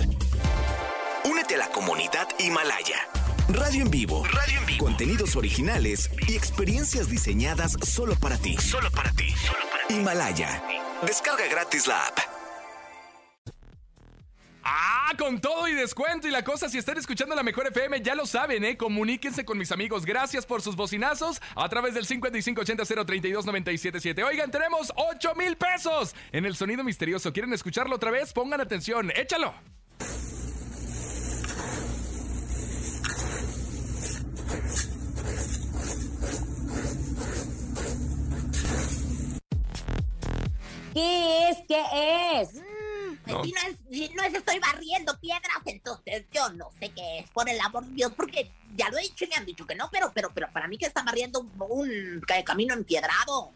Únete 1.25 1.55
a 1.55 1.57
la 1.57 1.69
comunidad 1.69 2.27
Himalaya. 2.39 3.26
Radio 3.49 3.83
en 3.83 3.89
vivo. 3.89 4.25
Radio 4.25 4.59
en 4.59 4.65
vivo. 4.65 4.85
Contenidos 4.85 5.37
originales 5.37 6.11
y 6.27 6.35
experiencias 6.35 7.09
diseñadas 7.09 7.77
solo 7.81 8.19
para 8.19 8.37
ti. 8.37 8.57
Solo 8.57 8.91
para 8.91 9.09
ti. 9.11 9.33
Himalaya. 9.89 10.61
Descarga 11.05 11.47
gratis 11.47 11.87
la 11.87 12.07
app. 12.07 12.19
Ah, 14.63 15.13
con 15.17 15.39
todo 15.39 15.69
y 15.69 15.73
descuento 15.73 16.27
y 16.27 16.31
la 16.31 16.43
cosa, 16.43 16.67
si 16.67 16.77
están 16.77 16.97
escuchando 16.97 17.33
la 17.35 17.43
mejor 17.43 17.67
FM, 17.67 18.01
ya 18.01 18.15
lo 18.15 18.25
saben, 18.25 18.65
¿eh? 18.65 18.75
Comuníquense 18.75 19.45
con 19.45 19.57
mis 19.57 19.71
amigos. 19.71 20.05
Gracias 20.05 20.45
por 20.45 20.61
sus 20.61 20.75
bocinazos 20.75 21.41
a 21.55 21.69
través 21.69 21.93
del 21.93 22.05
5580-032-977. 22.05 24.25
Oigan, 24.25 24.51
tenemos 24.51 24.91
8 24.97 25.35
mil 25.35 25.55
pesos 25.55 26.13
en 26.33 26.45
el 26.45 26.53
sonido 26.53 26.83
misterioso. 26.83 27.31
¿Quieren 27.31 27.53
escucharlo 27.53 27.95
otra 27.95 28.11
vez? 28.11 28.33
Pongan 28.33 28.59
atención, 28.59 29.09
échalo. 29.15 29.53
¿Qué 40.97 41.49
es? 41.49 41.57
¿Qué 41.67 42.41
es? 42.41 42.53
No. 43.27 43.43
Si, 43.43 43.51
no 43.51 43.59
es, 43.67 43.75
si 43.91 44.09
no 44.15 44.23
es 44.23 44.33
estoy 44.33 44.57
barriendo 44.57 45.15
piedras, 45.19 45.57
entonces 45.65 46.25
yo 46.31 46.49
no 46.53 46.71
sé 46.79 46.89
qué 46.89 47.19
es, 47.19 47.29
por 47.29 47.47
el 47.47 47.59
amor 47.61 47.83
de 47.85 47.93
Dios, 47.93 48.13
porque 48.17 48.51
ya 48.75 48.89
lo 48.89 48.97
he 48.97 49.01
dicho 49.03 49.25
y 49.25 49.27
me 49.27 49.35
han 49.35 49.45
dicho 49.45 49.67
que 49.67 49.75
no, 49.75 49.89
pero, 49.91 50.11
pero, 50.15 50.31
pero 50.33 50.51
para 50.51 50.67
mí 50.67 50.77
que 50.77 50.87
está 50.87 51.03
barriendo 51.03 51.41
un, 51.41 51.51
un 51.69 52.21
ca- 52.25 52.43
camino 52.43 52.73
empedrado. 52.73 53.51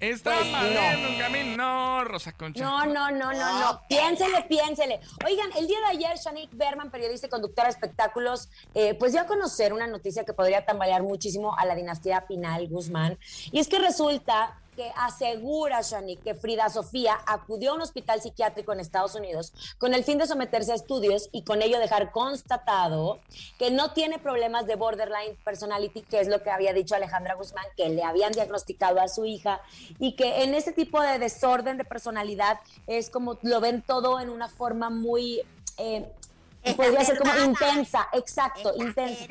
Está 0.00 0.32
Pues 0.36 0.50
barriendo 0.52 1.08
un 1.10 1.18
camino. 1.18 1.56
No, 1.56 2.04
Rosa 2.04 2.32
Concha. 2.32 2.62
No, 2.64 2.86
no, 2.86 3.10
no, 3.10 3.32
no, 3.32 3.60
no. 3.60 3.82
Piénsele, 3.88 4.42
piénsele. 4.48 5.00
Oigan, 5.26 5.50
el 5.58 5.66
día 5.66 5.80
de 5.80 5.86
ayer, 5.86 6.16
Shanique 6.16 6.56
Berman, 6.56 6.90
periodista 6.90 7.26
y 7.26 7.30
conductora 7.30 7.66
de 7.68 7.72
espectáculos, 7.74 8.48
eh, 8.74 8.94
pues 8.94 9.12
dio 9.12 9.20
a 9.20 9.26
conocer 9.26 9.74
una 9.74 9.88
noticia 9.88 10.24
que 10.24 10.32
podría 10.32 10.64
tambalear 10.64 11.02
muchísimo 11.02 11.54
a 11.58 11.66
la 11.66 11.74
dinastía 11.74 12.26
Pinal 12.26 12.66
Guzmán. 12.68 13.18
Y 13.52 13.58
es 13.58 13.66
que 13.68 13.78
resulta 13.78 14.56
que 14.78 14.92
asegura 14.94 15.82
Shanique 15.82 16.22
que 16.22 16.34
Frida 16.36 16.68
Sofía 16.68 17.18
acudió 17.26 17.72
a 17.72 17.74
un 17.74 17.80
hospital 17.80 18.22
psiquiátrico 18.22 18.72
en 18.72 18.78
Estados 18.78 19.16
Unidos 19.16 19.52
con 19.76 19.92
el 19.92 20.04
fin 20.04 20.18
de 20.18 20.26
someterse 20.28 20.70
a 20.70 20.76
estudios 20.76 21.28
y 21.32 21.42
con 21.42 21.62
ello 21.62 21.80
dejar 21.80 22.12
constatado 22.12 23.18
que 23.58 23.72
no 23.72 23.92
tiene 23.92 24.20
problemas 24.20 24.68
de 24.68 24.76
borderline 24.76 25.36
personality, 25.44 26.02
que 26.02 26.20
es 26.20 26.28
lo 26.28 26.44
que 26.44 26.50
había 26.50 26.72
dicho 26.72 26.94
Alejandra 26.94 27.34
Guzmán, 27.34 27.66
que 27.76 27.88
le 27.88 28.04
habían 28.04 28.30
diagnosticado 28.30 29.00
a 29.00 29.08
su 29.08 29.24
hija 29.24 29.60
y 29.98 30.14
que 30.14 30.44
en 30.44 30.54
ese 30.54 30.70
tipo 30.70 31.02
de 31.02 31.18
desorden 31.18 31.76
de 31.76 31.84
personalidad 31.84 32.60
es 32.86 33.10
como 33.10 33.36
lo 33.42 33.60
ven 33.60 33.82
todo 33.82 34.20
en 34.20 34.30
una 34.30 34.48
forma 34.48 34.90
muy... 34.90 35.42
eh, 35.76 36.08
podría 36.76 37.04
ser 37.04 37.18
como 37.18 37.32
intensa, 37.44 38.08
exacto, 38.12 38.72
intensa. 38.76 39.26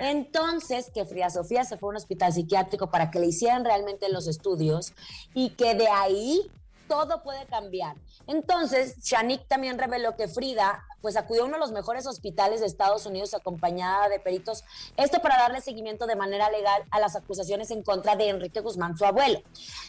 Entonces, 0.00 0.90
que 0.92 1.04
Frida 1.04 1.30
Sofía 1.30 1.64
se 1.64 1.76
fue 1.76 1.88
a 1.88 1.90
un 1.90 1.96
hospital 1.96 2.32
psiquiátrico 2.32 2.90
para 2.90 3.10
que 3.10 3.18
le 3.18 3.26
hicieran 3.26 3.64
realmente 3.64 4.08
los 4.08 4.26
estudios 4.26 4.92
y 5.34 5.50
que 5.50 5.74
de 5.74 5.88
ahí 5.88 6.50
todo 6.88 7.22
puede 7.22 7.46
cambiar. 7.46 7.96
Entonces, 8.26 8.98
Shanique 9.02 9.46
también 9.48 9.78
reveló 9.78 10.16
que 10.16 10.28
Frida 10.28 10.84
pues 11.00 11.16
acudió 11.16 11.42
a 11.42 11.46
uno 11.46 11.54
de 11.54 11.60
los 11.60 11.72
mejores 11.72 12.06
hospitales 12.06 12.60
de 12.60 12.66
Estados 12.66 13.06
Unidos 13.06 13.34
acompañada 13.34 14.08
de 14.08 14.20
peritos, 14.20 14.62
esto 14.96 15.20
para 15.20 15.36
darle 15.36 15.60
seguimiento 15.60 16.06
de 16.06 16.16
manera 16.16 16.50
legal 16.50 16.84
a 16.90 17.00
las 17.00 17.16
acusaciones 17.16 17.70
en 17.70 17.82
contra 17.82 18.14
de 18.14 18.28
Enrique 18.28 18.60
Guzmán, 18.60 18.96
su 18.96 19.04
abuelo. 19.04 19.42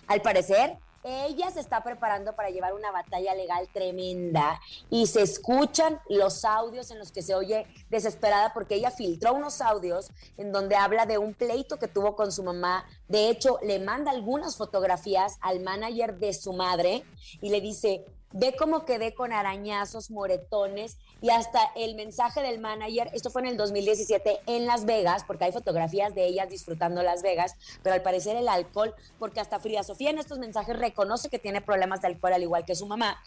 Al 0.08 0.22
parecer, 0.22 0.78
ella 1.04 1.52
se 1.52 1.60
está 1.60 1.84
preparando 1.84 2.34
para 2.36 2.50
llevar 2.50 2.74
una 2.74 2.92
batalla 2.92 3.36
legal 3.36 3.68
tremenda 3.74 4.60
y 4.89 5.08
se 5.08 5.22
escuchan 5.22 6.00
los 6.10 6.46
audios 6.46 6.92
en 6.92 7.00
los 7.00 7.12
que 7.12 7.22
se 7.22 7.36
oye 7.36 7.68
desesperada 7.89 8.54
porque 8.54 8.76
ella 8.76 8.92
filtró 8.92 9.34
unos 9.34 9.62
audios 9.62 10.12
en 10.38 10.52
donde 10.52 10.76
habla 10.76 11.06
de 11.06 11.18
un 11.18 11.34
pleito 11.34 11.78
que 11.78 11.88
tuvo 11.88 12.16
con 12.16 12.32
su 12.32 12.44
mamá. 12.44 12.86
De 13.08 13.30
hecho, 13.30 13.60
le 13.63 13.80
manda 13.80 14.12
algunas 14.12 14.58
fotografías 14.58 15.38
al 15.42 15.60
manager 15.60 16.18
de 16.18 16.34
su 16.34 16.54
madre 16.54 17.04
y 17.42 17.50
le 17.50 17.62
dice, 17.62 18.06
ve 18.34 18.56
cómo 18.58 18.84
quedé 18.84 19.13
con 19.13 19.32
arañazos, 19.32 20.12
moretones 20.12 20.98
y 21.22 21.30
hasta 21.30 21.60
el 21.76 21.96
mensaje 21.96 22.41
del 22.41 22.60
manager, 22.60 23.10
esto 23.13 23.30
fue 23.30 23.43
en 23.43 23.50
el 23.50 23.58
2017 23.58 24.41
en 24.48 24.65
Las 24.65 24.86
Vegas, 24.86 25.24
porque 25.26 25.46
hay 25.46 25.52
fotografías 25.52 26.13
de 26.15 26.26
ellas 26.26 26.50
disfrutando 26.50 27.04
Las 27.04 27.22
Vegas, 27.22 27.56
pero 27.84 27.93
al 27.93 28.02
parecer 28.02 28.36
el 28.36 28.50
alcohol, 28.50 28.93
porque 29.19 29.39
hasta 29.39 29.60
Frida 29.60 29.84
Sofía 29.84 30.10
en 30.10 30.17
estos 30.17 30.39
mensajes 30.39 30.78
reconoce 30.78 31.30
que 31.30 31.39
tiene 31.39 31.62
problemas 31.62 32.02
de 32.02 32.08
alcohol 32.08 32.34
al 32.34 32.43
igual 32.43 32.65
que 32.65 32.76
su 32.76 32.88
mamá, 32.88 33.22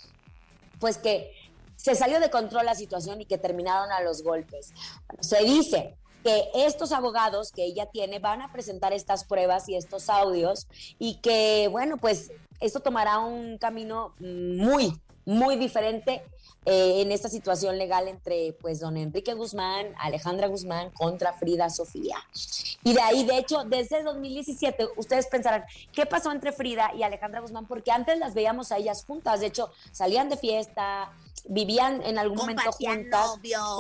pues 0.81 0.99
que 0.99 1.33
se 1.77 1.95
salió 1.95 2.21
de 2.21 2.31
control 2.31 2.66
la 2.66 2.75
situación 2.75 3.21
y 3.21 3.27
que 3.27 3.38
terminaron 3.38 3.92
a 3.92 4.01
los 4.01 4.23
golpes. 4.23 4.73
Se 5.21 5.42
dice 5.45 5.97
que 6.27 6.51
estos 6.67 6.91
abogados 6.91 7.53
que 7.53 7.62
ella 7.65 7.87
tiene 7.87 8.19
van 8.19 8.43
a 8.43 8.51
presentar 8.53 8.93
estas 8.93 9.23
pruebas 9.23 9.69
y 9.69 9.77
estos 9.77 10.09
audios 10.11 10.67
y 10.99 11.21
que, 11.21 11.69
bueno, 11.71 11.99
pues 11.99 12.33
esto 12.59 12.81
tomará 12.81 13.21
un 13.21 13.59
camino 13.59 14.12
muy, 14.19 15.01
muy 15.25 15.55
diferente 15.55 16.25
eh, 16.65 17.01
en 17.03 17.12
esta 17.12 17.29
situación 17.29 17.79
legal 17.79 18.09
entre 18.09 18.55
pues 18.61 18.81
don 18.81 18.97
Enrique 18.97 19.35
Guzmán, 19.35 19.95
Alejandra 20.01 20.49
Guzmán 20.49 20.91
contra 20.91 21.33
Frida 21.33 21.71
Sofía. 21.71 22.17
Y 22.83 22.93
de 22.93 23.01
ahí, 23.03 23.25
de 23.25 23.39
hecho, 23.39 23.62
desde 23.62 24.03
2017, 24.03 24.89
ustedes 24.97 25.29
pensarán, 25.29 25.65
¿qué 25.93 26.07
pasó 26.07 26.33
entre 26.33 26.51
Frida 26.51 26.91
y 26.97 27.05
Alejandra 27.05 27.41
Guzmán? 27.41 27.67
Porque 27.69 27.93
antes 27.93 28.19
las 28.19 28.35
veíamos 28.35 28.73
a 28.73 28.79
ellas 28.79 29.05
juntas, 29.05 29.39
de 29.39 29.47
hecho, 29.47 29.71
salían 29.93 30.29
de 30.29 30.37
fiesta, 30.39 31.12
vivían 31.49 32.03
en 32.03 32.19
algún 32.19 32.39
momento 32.39 32.62
juntas. 32.95 33.27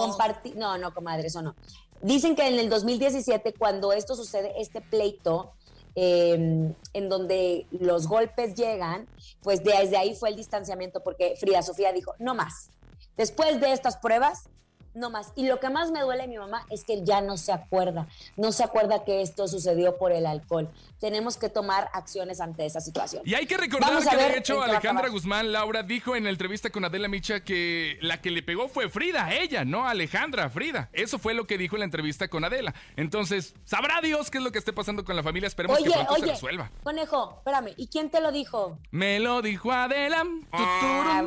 comparti- 0.06 0.54
no, 0.54 0.78
no, 0.78 0.94
comadre, 0.94 1.26
eso 1.26 1.42
no. 1.42 1.56
Dicen 2.02 2.36
que 2.36 2.46
en 2.46 2.58
el 2.58 2.68
2017, 2.68 3.54
cuando 3.54 3.92
esto 3.92 4.16
sucede, 4.16 4.52
este 4.60 4.80
pleito, 4.80 5.52
eh, 5.94 6.74
en 6.92 7.08
donde 7.08 7.66
los 7.70 8.06
golpes 8.06 8.54
llegan, 8.54 9.08
pues 9.42 9.64
desde 9.64 9.96
ahí 9.96 10.14
fue 10.14 10.28
el 10.28 10.36
distanciamiento, 10.36 11.02
porque 11.02 11.36
Frida 11.36 11.62
Sofía 11.62 11.92
dijo, 11.92 12.14
no 12.18 12.34
más. 12.34 12.70
Después 13.16 13.60
de 13.60 13.72
estas 13.72 13.96
pruebas, 13.96 14.50
no 14.96 15.10
más. 15.10 15.32
Y 15.36 15.46
lo 15.46 15.60
que 15.60 15.70
más 15.70 15.90
me 15.90 16.00
duele 16.00 16.24
a 16.24 16.26
mi 16.26 16.38
mamá 16.38 16.66
es 16.70 16.84
que 16.84 17.04
ya 17.04 17.20
no 17.20 17.36
se 17.36 17.52
acuerda, 17.52 18.08
no 18.36 18.50
se 18.52 18.64
acuerda 18.64 19.04
que 19.04 19.22
esto 19.22 19.46
sucedió 19.46 19.96
por 19.98 20.12
el 20.12 20.26
alcohol. 20.26 20.68
Tenemos 20.98 21.36
que 21.36 21.48
tomar 21.50 21.88
acciones 21.92 22.40
ante 22.40 22.64
esa 22.64 22.80
situación. 22.80 23.22
Y 23.26 23.34
hay 23.34 23.46
que 23.46 23.56
recordar 23.56 23.90
Vamos 23.90 24.08
que 24.08 24.16
de 24.16 24.38
hecho 24.38 24.62
Alejandra. 24.62 25.08
Guzmán, 25.08 25.52
Laura, 25.52 25.82
dijo 25.82 26.16
en 26.16 26.24
la 26.24 26.30
entrevista 26.30 26.70
con 26.70 26.84
Adela 26.84 27.06
Micha 27.08 27.40
que 27.44 27.98
la 28.00 28.20
que 28.20 28.30
le 28.30 28.42
pegó 28.42 28.68
fue 28.68 28.88
Frida, 28.88 29.32
ella, 29.32 29.64
no 29.64 29.86
Alejandra, 29.86 30.48
Frida. 30.50 30.88
Eso 30.92 31.18
fue 31.18 31.34
lo 31.34 31.46
que 31.46 31.58
dijo 31.58 31.76
en 31.76 31.80
la 31.80 31.84
entrevista 31.84 32.28
con 32.28 32.44
Adela. 32.44 32.74
Entonces, 32.96 33.54
sabrá 33.64 34.00
Dios 34.00 34.30
qué 34.30 34.38
es 34.38 34.44
lo 34.44 34.50
que 34.52 34.58
esté 34.58 34.72
pasando 34.72 35.04
con 35.04 35.14
la 35.16 35.22
familia. 35.22 35.46
Esperemos 35.46 35.76
que 35.78 35.84
Oye, 35.84 35.92
pronto 35.92 36.14
se 36.16 36.26
resuelva. 36.26 36.70
conejo, 36.82 37.34
espérame, 37.38 37.74
¿y 37.76 37.88
quién 37.88 38.10
te 38.10 38.20
lo 38.20 38.32
dijo? 38.32 38.78
Me 38.90 39.20
lo 39.20 39.42
dijo 39.42 39.70
Adela. 39.72 40.24
Ah. 40.52 41.22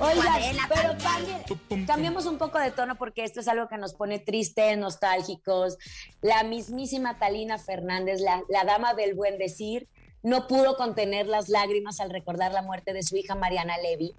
Oigan, 0.00 0.40
pero 0.68 0.90
cambie- 0.98 1.44
cambiemos 1.86 2.26
un 2.26 2.38
poco 2.38 2.58
de 2.58 2.70
tono 2.70 2.96
porque 2.96 3.24
esto 3.24 3.40
es 3.40 3.48
algo 3.48 3.68
que 3.68 3.78
nos 3.78 3.94
pone 3.94 4.18
tristes, 4.18 4.76
nostálgicos. 4.78 5.78
La 6.20 6.42
mismísima 6.44 7.18
Talina 7.18 7.58
Fernández, 7.58 8.20
la, 8.20 8.42
la 8.48 8.64
dama 8.64 8.94
del 8.94 9.14
buen 9.14 9.38
decir, 9.38 9.88
no 10.22 10.46
pudo 10.46 10.76
contener 10.76 11.26
las 11.26 11.48
lágrimas 11.48 12.00
al 12.00 12.10
recordar 12.10 12.52
la 12.52 12.62
muerte 12.62 12.92
de 12.92 13.02
su 13.02 13.16
hija 13.16 13.34
Mariana 13.34 13.78
Levy. 13.78 14.14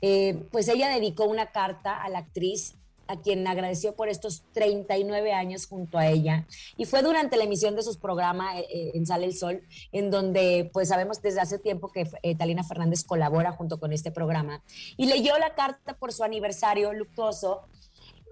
Eh, 0.00 0.46
pues 0.50 0.68
ella 0.68 0.88
dedicó 0.88 1.24
una 1.24 1.52
carta 1.52 2.02
a 2.02 2.08
la 2.08 2.18
actriz 2.18 2.74
a 3.06 3.20
quien 3.20 3.46
agradeció 3.46 3.94
por 3.94 4.08
estos 4.08 4.42
39 4.52 5.32
años 5.32 5.66
junto 5.66 5.98
a 5.98 6.06
ella. 6.06 6.46
Y 6.76 6.84
fue 6.84 7.02
durante 7.02 7.36
la 7.36 7.44
emisión 7.44 7.76
de 7.76 7.82
sus 7.82 7.96
programas 7.96 8.56
eh, 8.56 8.66
eh, 8.70 8.90
en 8.94 9.06
Sale 9.06 9.26
el 9.26 9.36
Sol, 9.36 9.62
en 9.92 10.10
donde 10.10 10.70
pues 10.72 10.88
sabemos 10.88 11.20
desde 11.22 11.40
hace 11.40 11.58
tiempo 11.58 11.88
que 11.88 12.08
eh, 12.22 12.34
Talina 12.34 12.64
Fernández 12.64 13.04
colabora 13.04 13.52
junto 13.52 13.78
con 13.78 13.92
este 13.92 14.10
programa. 14.10 14.62
Y 14.96 15.06
leyó 15.06 15.38
la 15.38 15.54
carta 15.54 15.94
por 15.94 16.12
su 16.12 16.24
aniversario 16.24 16.92
luctuoso. 16.92 17.62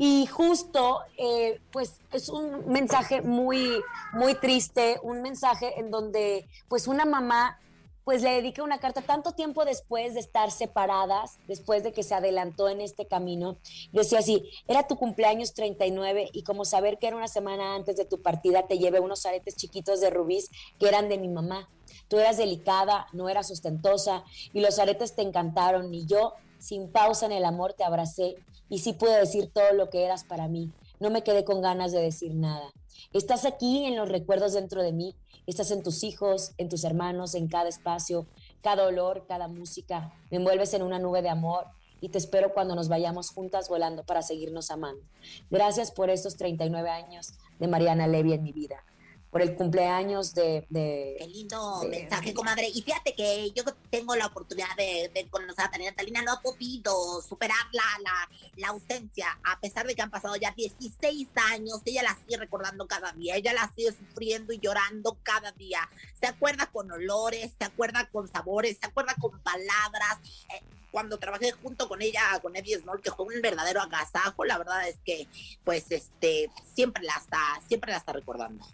Y 0.03 0.25
justo, 0.25 1.01
eh, 1.19 1.61
pues 1.73 2.01
es 2.13 2.31
un 2.31 2.67
mensaje 2.69 3.21
muy, 3.21 3.83
muy 4.15 4.35
triste, 4.35 4.99
un 5.03 5.21
mensaje 5.21 5.79
en 5.79 5.91
donde 5.91 6.49
pues 6.69 6.89
una 6.89 7.05
mamá 7.05 7.61
pues 8.05 8.23
le 8.23 8.31
dedica 8.31 8.63
una 8.63 8.79
carta 8.79 9.03
tanto 9.03 9.33
tiempo 9.33 9.65
después 9.65 10.15
de 10.15 10.21
estar 10.21 10.51
separadas, 10.51 11.39
después 11.47 11.83
de 11.83 11.93
que 11.93 12.03
se 12.03 12.15
adelantó 12.15 12.69
en 12.69 12.81
este 12.81 13.07
camino. 13.07 13.59
Decía 13.93 14.21
así, 14.21 14.51
era 14.67 14.87
tu 14.87 14.97
cumpleaños 14.97 15.55
39 15.55 16.31
y 16.33 16.43
como 16.43 16.65
saber 16.65 16.99
que 16.99 17.09
era 17.09 17.17
una 17.17 17.29
semana 17.29 17.75
antes 17.75 17.97
de 17.97 18.05
tu 18.05 18.23
partida 18.23 18.67
te 18.67 18.79
llevé 18.79 19.01
unos 19.01 19.27
aretes 19.27 19.57
chiquitos 19.57 20.01
de 20.01 20.11
rubíes 20.11 20.51
que 20.79 20.89
eran 20.89 21.09
de 21.09 21.19
mi 21.19 21.29
mamá. 21.29 21.69
Tú 22.09 22.19
eras 22.19 22.37
delicada, 22.37 23.07
no 23.13 23.29
eras 23.29 23.51
ostentosa 23.51 24.25
y 24.53 24.61
los 24.61 24.79
aretes 24.79 25.15
te 25.15 25.23
encantaron 25.23 25.93
y 25.95 26.07
yo, 26.07 26.35
sin 26.59 26.91
pausa 26.91 27.27
en 27.27 27.33
el 27.33 27.45
amor, 27.45 27.75
te 27.75 27.85
abracé 27.85 28.37
y 28.69 28.79
sí 28.79 28.93
pude 28.93 29.19
decir 29.19 29.51
todo 29.53 29.73
lo 29.73 29.91
que 29.91 30.05
eras 30.05 30.25
para 30.25 30.49
mí. 30.49 30.73
No 31.01 31.09
me 31.09 31.23
quedé 31.23 31.45
con 31.45 31.63
ganas 31.63 31.93
de 31.93 32.03
decir 32.03 32.35
nada. 32.35 32.71
Estás 33.15 33.47
aquí 33.47 33.87
en 33.87 33.97
los 33.97 34.11
recuerdos 34.11 34.53
dentro 34.53 34.83
de 34.83 34.93
mí, 34.93 35.17
estás 35.47 35.71
en 35.71 35.83
tus 35.83 36.05
hijos, 36.05 36.53
en 36.59 36.69
tus 36.69 36.85
hermanos, 36.85 37.35
en 37.35 37.49
cada 37.49 37.71
espacio, 37.71 38.27
cada 38.61 38.87
olor, 38.87 39.25
cada 39.27 39.49
música. 39.49 40.13
Me 40.31 40.37
envuelves 40.37 40.75
en 40.75 40.83
una 40.83 40.99
nube 40.99 41.23
de 41.23 41.31
amor 41.31 41.65
y 42.03 42.11
te 42.11 42.19
espero 42.19 42.53
cuando 42.53 42.75
nos 42.75 42.89
vayamos 42.89 43.31
juntas 43.31 43.71
volando 43.71 44.05
para 44.05 44.21
seguirnos 44.21 44.71
amando. 44.71 45.03
Gracias 45.51 45.91
por 45.91 46.11
estos 46.11 46.37
39 46.37 46.91
años 46.91 47.33
de 47.59 47.67
Mariana 47.67 48.07
Levy 48.07 48.35
en 48.35 48.43
mi 48.43 48.53
vida, 48.53 48.85
por 49.31 49.43
el 49.43 49.55
cumpleaños 49.55 50.35
de... 50.35 50.67
de 50.71 51.15
Qué 51.19 51.27
lindo 51.29 51.81
de- 51.83 51.89
mensaje, 51.89 52.35
comadre. 52.35 52.69
Y 52.69 52.83
fíjate 52.83 53.15
que 53.15 53.51
yo 53.53 53.63
tengo 53.89 54.17
la 54.17 54.27
oportunidad 54.27 54.75
de, 54.77 55.11
de 55.15 55.29
conocer 55.29 55.67
a 55.67 55.71
Talina. 55.71 55.93
Talina 55.95 56.23
no 56.23 56.33
ha 56.33 56.41
podido 56.43 57.23
superar 57.23 57.57
la, 57.73 57.83
la, 58.03 58.29
la 58.57 58.69
ausencia, 58.69 59.39
a 59.45 59.61
pesar 59.61 59.87
de 59.87 59.95
que 59.95 60.03
han 60.03 60.11
pasado 60.11 60.35
ya 60.37 60.51
16 60.53 61.29
años. 61.53 61.81
Ella 61.85 62.03
la 62.03 62.17
sigue 62.17 62.39
recordando 62.39 62.87
cada 62.89 63.13
día, 63.13 63.37
ella 63.37 63.53
la 63.53 63.73
sigue 63.77 63.93
sufriendo 63.93 64.53
y 64.53 64.59
llorando 64.59 65.17
cada 65.23 65.53
día. 65.53 65.89
Se 66.21 66.27
acuerda 66.27 66.67
con 66.67 66.91
olores, 66.91 67.53
se 67.57 67.65
acuerda 67.65 68.07
con 68.11 68.27
sabores, 68.27 68.79
se 68.81 68.87
acuerda 68.89 69.15
con 69.21 69.39
palabras. 69.43 70.19
Eh, 70.53 70.63
cuando 70.91 71.19
trabajé 71.21 71.53
junto 71.53 71.89
con 71.89 72.03
ella, 72.03 72.21
con 72.43 72.57
Eddie 72.57 72.79
Small, 72.81 73.01
que 73.01 73.13
fue 73.13 73.25
un 73.33 73.41
verdadero 73.41 73.81
agasajo, 73.81 74.45
la 74.45 74.59
verdad 74.59 74.89
es 74.89 74.99
que, 75.05 75.29
pues, 75.63 75.89
este, 75.93 76.51
siempre 76.75 77.05
la 77.05 77.15
está, 77.15 77.39
siempre 77.69 77.93
la 77.93 77.99
está 77.99 78.13
recordando. 78.13 78.67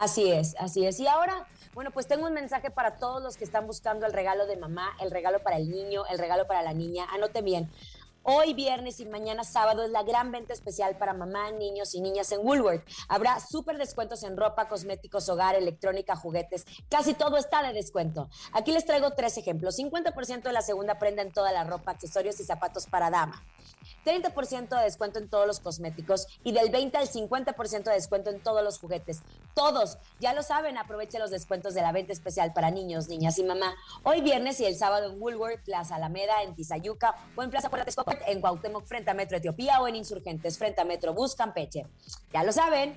Así 0.00 0.32
es, 0.32 0.56
así 0.58 0.86
es. 0.86 0.98
Y 0.98 1.06
ahora, 1.06 1.46
bueno, 1.74 1.90
pues 1.90 2.06
tengo 2.06 2.26
un 2.26 2.32
mensaje 2.32 2.70
para 2.70 2.96
todos 2.96 3.22
los 3.22 3.36
que 3.36 3.44
están 3.44 3.66
buscando 3.66 4.06
el 4.06 4.14
regalo 4.14 4.46
de 4.46 4.56
mamá, 4.56 4.96
el 4.98 5.10
regalo 5.10 5.42
para 5.42 5.58
el 5.58 5.70
niño, 5.70 6.04
el 6.10 6.18
regalo 6.18 6.46
para 6.46 6.62
la 6.62 6.72
niña. 6.72 7.06
Anoten 7.12 7.44
bien. 7.44 7.70
Hoy 8.22 8.52
viernes 8.52 9.00
y 9.00 9.06
mañana 9.06 9.44
sábado 9.44 9.82
es 9.82 9.90
la 9.90 10.02
gran 10.02 10.30
venta 10.30 10.52
especial 10.52 10.94
para 10.98 11.14
mamá, 11.14 11.50
niños 11.52 11.94
y 11.94 12.02
niñas 12.02 12.30
en 12.32 12.46
Woolworth. 12.46 12.86
Habrá 13.08 13.40
súper 13.40 13.78
descuentos 13.78 14.22
en 14.24 14.36
ropa, 14.36 14.68
cosméticos, 14.68 15.30
hogar, 15.30 15.54
electrónica, 15.54 16.16
juguetes. 16.16 16.66
Casi 16.90 17.14
todo 17.14 17.38
está 17.38 17.62
de 17.62 17.72
descuento. 17.72 18.28
Aquí 18.52 18.72
les 18.72 18.84
traigo 18.84 19.12
tres 19.12 19.38
ejemplos. 19.38 19.78
50% 19.78 20.42
de 20.42 20.52
la 20.52 20.60
segunda 20.60 20.98
prenda 20.98 21.22
en 21.22 21.32
toda 21.32 21.50
la 21.50 21.64
ropa, 21.64 21.92
accesorios 21.92 22.38
y 22.40 22.44
zapatos 22.44 22.86
para 22.86 23.08
dama. 23.08 23.42
30% 24.04 24.68
de 24.68 24.84
descuento 24.84 25.18
en 25.18 25.28
todos 25.28 25.46
los 25.46 25.60
cosméticos 25.60 26.26
y 26.44 26.52
del 26.52 26.70
20 26.70 26.98
al 26.98 27.08
50% 27.08 27.84
de 27.84 27.92
descuento 27.92 28.30
en 28.30 28.42
todos 28.42 28.62
los 28.62 28.78
juguetes. 28.78 29.22
Todos, 29.54 29.98
ya 30.20 30.32
lo 30.34 30.42
saben, 30.42 30.78
aproveche 30.78 31.18
los 31.18 31.30
descuentos 31.30 31.74
de 31.74 31.82
la 31.82 31.92
venta 31.92 32.12
especial 32.12 32.52
para 32.52 32.70
niños, 32.70 33.08
niñas 33.08 33.38
y 33.38 33.44
mamá. 33.44 33.74
Hoy 34.02 34.20
viernes 34.20 34.60
y 34.60 34.66
el 34.66 34.76
sábado 34.76 35.10
en 35.10 35.20
Woolworth, 35.20 35.64
Plaza 35.64 35.96
Alameda, 35.96 36.42
en 36.42 36.54
Tizayuca 36.54 37.14
o 37.36 37.42
en 37.42 37.50
Plaza 37.50 37.70
Texcoco, 37.70 38.09
en 38.26 38.40
Cuauhtémoc 38.40 38.86
frente 38.86 39.10
a 39.10 39.14
Metro 39.14 39.36
Etiopía 39.36 39.80
o 39.80 39.88
en 39.88 39.96
Insurgentes 39.96 40.58
frente 40.58 40.80
a 40.80 40.84
Metro 40.84 41.14
Bus 41.14 41.34
Campeche. 41.34 41.86
Ya 42.32 42.42
lo 42.42 42.52
saben. 42.52 42.96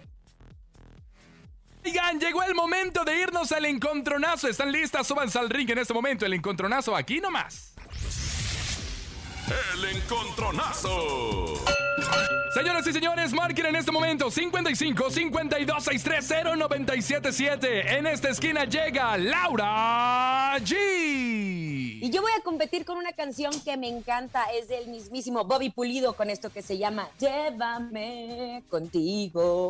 Oigan, 1.85 2.19
llegó 2.19 2.43
el 2.43 2.55
momento 2.55 3.03
de 3.03 3.19
irnos 3.19 3.51
al 3.51 3.65
encontronazo. 3.65 4.47
¿Están 4.47 4.71
listas? 4.71 5.05
Súbanse 5.05 5.37
al 5.37 5.49
ring 5.49 5.69
en 5.69 5.79
este 5.79 5.93
momento. 5.93 6.25
El 6.25 6.33
encontronazo 6.33 6.95
aquí 6.95 7.19
nomás. 7.19 7.73
El 9.73 9.85
encontronazo. 9.97 11.63
Señoras 12.53 12.85
y 12.85 12.93
señores, 12.93 13.33
marquen 13.33 13.65
en 13.65 13.75
este 13.77 13.91
momento 13.91 14.29
55 14.29 15.09
52 15.09 15.83
630 15.83 16.55
977. 16.55 17.97
En 17.97 18.05
esta 18.05 18.29
esquina 18.29 18.65
llega 18.65 19.17
Laura 19.17 20.55
G. 20.59 20.73
Y 20.75 22.09
yo 22.11 22.21
voy 22.21 22.31
a 22.37 22.43
competir 22.43 22.85
con 22.85 22.97
una 22.97 23.13
canción 23.13 23.59
que 23.61 23.75
me 23.75 23.87
encanta, 23.87 24.43
es 24.53 24.67
del 24.67 24.87
mismísimo 24.87 25.45
Bobby 25.45 25.71
Pulido 25.71 26.13
con 26.13 26.29
esto 26.29 26.51
que 26.51 26.61
se 26.61 26.77
llama 26.77 27.09
Llévame 27.19 28.63
contigo. 28.69 29.69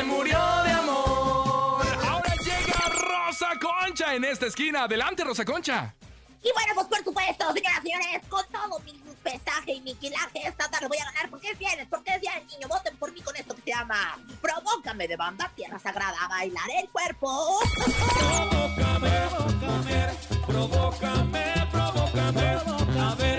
Se 0.00 0.06
murió 0.06 0.38
de 0.64 0.70
amor. 0.70 1.86
Ahora 2.08 2.34
llega 2.36 2.88
Rosa 2.88 3.50
Concha 3.60 4.14
en 4.14 4.24
esta 4.24 4.46
esquina. 4.46 4.84
Adelante, 4.84 5.22
Rosa 5.24 5.44
Concha. 5.44 5.94
Y 6.42 6.50
bueno, 6.54 6.72
pues 6.74 6.86
por 6.86 7.04
supuesto, 7.04 7.52
señoras 7.52 7.80
y 7.84 7.90
señores, 7.90 8.22
con 8.30 8.42
todo 8.46 8.78
mi 8.78 8.98
pesaje 9.22 9.74
y 9.74 9.82
mi 9.82 9.94
quilaje, 9.96 10.48
esta 10.48 10.70
tarde 10.70 10.88
voy 10.88 10.96
a 10.96 11.04
ganar 11.04 11.28
porque 11.28 11.50
es 11.50 11.58
viernes, 11.58 11.86
porque 11.90 12.14
es 12.14 12.22
del 12.22 12.46
niño. 12.46 12.66
Voten 12.66 12.96
por 12.96 13.12
mí 13.12 13.20
con 13.20 13.36
esto 13.36 13.54
que 13.54 13.60
se 13.60 13.70
llama 13.72 14.18
Provócame 14.40 15.06
de 15.06 15.16
banda 15.18 15.52
Tierra 15.54 15.78
Sagrada, 15.78 16.26
bailar 16.30 16.70
el 16.82 16.88
cuerpo. 16.88 17.60
Provócame, 18.18 19.10
provócame, 19.28 19.66
a 19.66 19.80
ver, 19.82 20.16
provócame, 20.46 21.68
provócame, 21.70 23.02
hacer 23.02 23.29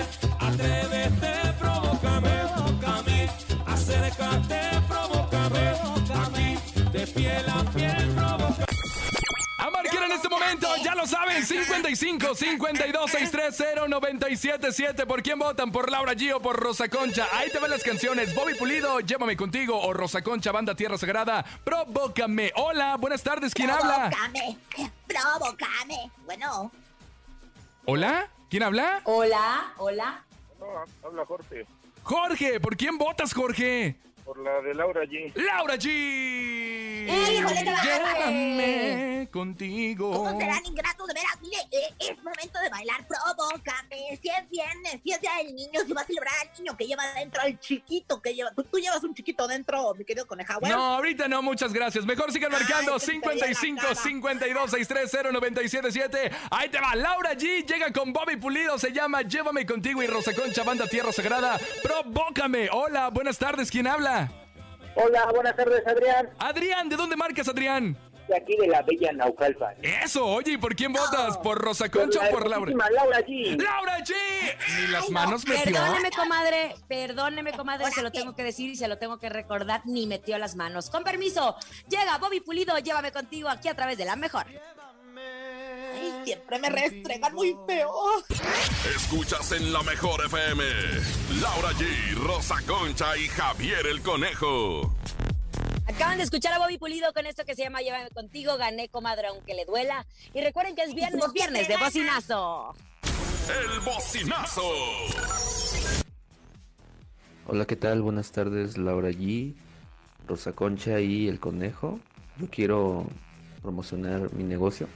55 11.40 12.34
52 12.34 13.10
630 13.10 13.88
977. 13.88 15.06
¿Por 15.06 15.22
quién 15.22 15.38
votan? 15.38 15.72
¿Por 15.72 15.90
Laura 15.90 16.12
G 16.12 16.34
o 16.34 16.40
por 16.40 16.56
Rosa 16.56 16.88
Concha? 16.88 17.26
Ahí 17.32 17.50
te 17.50 17.58
van 17.58 17.70
las 17.70 17.82
canciones. 17.82 18.34
Bobby 18.34 18.54
Pulido, 18.54 19.00
Llévame 19.00 19.36
contigo. 19.36 19.78
O 19.80 19.92
Rosa 19.92 20.22
Concha, 20.22 20.52
Banda 20.52 20.74
Tierra 20.74 20.98
Sagrada. 20.98 21.44
Provócame. 21.64 22.52
Hola, 22.56 22.96
buenas 22.96 23.22
tardes. 23.22 23.54
¿Quién 23.54 23.70
habla? 23.70 24.10
Provócame, 24.10 24.58
provócame. 25.06 26.10
Bueno, 26.24 26.70
¿Hola? 27.84 28.28
¿Quién 28.48 28.62
habla? 28.62 29.00
Hola, 29.04 29.72
hola. 29.78 30.24
No, 30.60 30.66
habla 31.08 31.24
Jorge, 31.26 31.66
Jorge, 32.02 32.60
¿por 32.60 32.76
quién 32.76 32.98
votas, 32.98 33.32
Jorge? 33.32 33.96
Por 34.24 34.38
la 34.38 34.60
de 34.60 34.74
Laura 34.74 35.04
G. 35.04 35.32
¡Laura 35.34 35.74
G! 35.76 35.88
¡Híjole, 37.06 37.64
qué 37.64 37.74
Llévame 37.82 39.28
contigo. 39.32 40.12
¿Cómo 40.12 40.38
serán 40.38 40.64
ingratos? 40.64 41.06
De 41.08 41.14
veras, 41.14 41.40
mire, 41.40 41.58
eh, 41.72 41.94
es 41.98 42.22
momento 42.22 42.60
de 42.60 42.68
bailar. 42.70 43.06
Provócame. 43.06 44.18
Si 44.22 44.28
es 44.28 44.50
viernes, 44.50 45.00
si 45.02 45.12
es 45.12 45.20
día 45.20 45.30
del 45.38 45.54
niño, 45.54 45.80
si 45.84 45.92
va 45.92 46.02
a 46.02 46.04
celebrar 46.04 46.34
al 46.40 46.50
niño 46.58 46.76
que 46.76 46.86
lleva 46.86 47.02
dentro, 47.14 47.42
al 47.42 47.58
chiquito 47.58 48.22
que 48.22 48.34
lleva. 48.34 48.52
¿Tú, 48.52 48.62
tú 48.64 48.78
llevas 48.78 49.02
un 49.02 49.14
chiquito 49.14 49.48
dentro, 49.48 49.94
mi 49.94 50.04
querido 50.04 50.26
coneja? 50.26 50.58
Bueno, 50.58 50.76
No, 50.76 50.82
ahorita 50.94 51.26
no, 51.28 51.42
muchas 51.42 51.72
gracias. 51.72 52.04
Mejor 52.06 52.32
sigan 52.32 52.52
marcando 52.52 52.98
55 52.98 53.94
52 53.94 54.70
630 54.70 55.32
977. 55.32 56.30
Ahí 56.50 56.68
te 56.68 56.80
va, 56.80 56.94
Laura 56.94 57.32
G. 57.34 57.66
Llega 57.66 57.92
con 57.92 58.12
Bobby 58.12 58.36
Pulido, 58.36 58.78
se 58.78 58.92
llama 58.92 59.22
Llévame 59.22 59.66
contigo 59.66 60.02
y 60.02 60.06
Rosa 60.06 60.32
Concha, 60.34 60.62
Banda 60.62 60.86
Tierra 60.86 61.12
Sagrada. 61.12 61.58
Provócame. 61.82 62.68
Hola, 62.70 63.08
buenas 63.10 63.38
tardes. 63.38 63.70
¿Quién 63.70 63.86
habla? 63.86 64.21
Hola, 64.94 65.30
buenas 65.32 65.56
tardes, 65.56 65.86
Adrián. 65.86 66.30
Adrián, 66.38 66.88
¿de 66.88 66.96
dónde 66.96 67.16
marcas, 67.16 67.48
Adrián? 67.48 67.96
De 68.28 68.36
aquí 68.36 68.56
de 68.56 68.68
la 68.68 68.82
bella 68.82 69.12
Naucalpan. 69.12 69.74
Eso, 69.82 70.24
oye, 70.24 70.52
¿y 70.52 70.56
por 70.56 70.76
quién 70.76 70.92
votas? 70.92 71.36
¿Por 71.38 71.58
Rosa 71.58 71.88
Concha 71.90 72.20
Por 72.30 72.48
la 72.48 72.58
o 72.58 72.60
por 72.60 72.70
Laura? 72.70 72.90
Laura 72.90 73.20
G. 73.20 73.60
¡Laura 73.60 73.98
G! 73.98 74.12
Ni 74.80 74.86
las 74.92 75.10
manos 75.10 75.46
metió. 75.46 75.72
Perdóneme, 75.72 76.10
comadre, 76.10 76.74
perdóneme, 76.88 77.52
comadre, 77.52 77.90
se 77.90 78.02
lo 78.02 78.12
tengo 78.12 78.34
que 78.34 78.44
decir 78.44 78.70
y 78.70 78.76
se 78.76 78.86
lo 78.86 78.98
tengo 78.98 79.18
que 79.18 79.28
recordar, 79.28 79.82
ni 79.86 80.06
metió 80.06 80.38
las 80.38 80.54
manos. 80.54 80.88
Con 80.88 81.02
permiso, 81.02 81.56
llega 81.88 82.18
Bobby 82.18 82.40
Pulido, 82.40 82.78
llévame 82.78 83.10
contigo 83.12 83.48
aquí 83.48 83.68
a 83.68 83.74
través 83.74 83.98
de 83.98 84.04
la 84.04 84.14
mejor. 84.14 84.46
Ay, 86.02 86.12
siempre 86.24 86.58
me 86.58 86.68
restregan 86.68 87.32
muy 87.34 87.56
feo. 87.66 87.92
Escuchas 88.96 89.52
en 89.52 89.72
la 89.72 89.82
mejor 89.82 90.24
FM. 90.24 90.64
Laura 91.40 91.70
G, 91.74 92.14
Rosa 92.16 92.56
Concha 92.66 93.16
y 93.16 93.28
Javier 93.28 93.86
el 93.86 94.02
Conejo. 94.02 94.92
Acaban 95.86 96.18
de 96.18 96.24
escuchar 96.24 96.54
a 96.54 96.58
Bobby 96.58 96.78
Pulido 96.78 97.12
con 97.12 97.26
esto 97.26 97.44
que 97.44 97.54
se 97.54 97.62
llama 97.62 97.82
Llévame 97.82 98.10
contigo, 98.10 98.56
gané 98.56 98.88
comadre 98.88 99.28
aunque 99.28 99.54
le 99.54 99.64
duela. 99.64 100.04
Y 100.34 100.40
recuerden 100.40 100.74
que 100.74 100.82
es 100.82 100.94
viernes, 100.94 101.32
viernes 101.32 101.68
de 101.68 101.76
bocinazo. 101.76 102.74
El 103.48 103.80
bocinazo. 103.80 104.62
Hola, 107.46 107.64
¿qué 107.66 107.76
tal? 107.76 108.02
Buenas 108.02 108.32
tardes, 108.32 108.76
Laura 108.76 109.10
G, 109.10 109.54
Rosa 110.26 110.52
Concha 110.52 111.00
y 111.00 111.28
El 111.28 111.38
Conejo. 111.38 112.00
Yo 112.38 112.48
quiero 112.50 113.06
promocionar 113.62 114.32
mi 114.32 114.42
negocio 114.42 114.88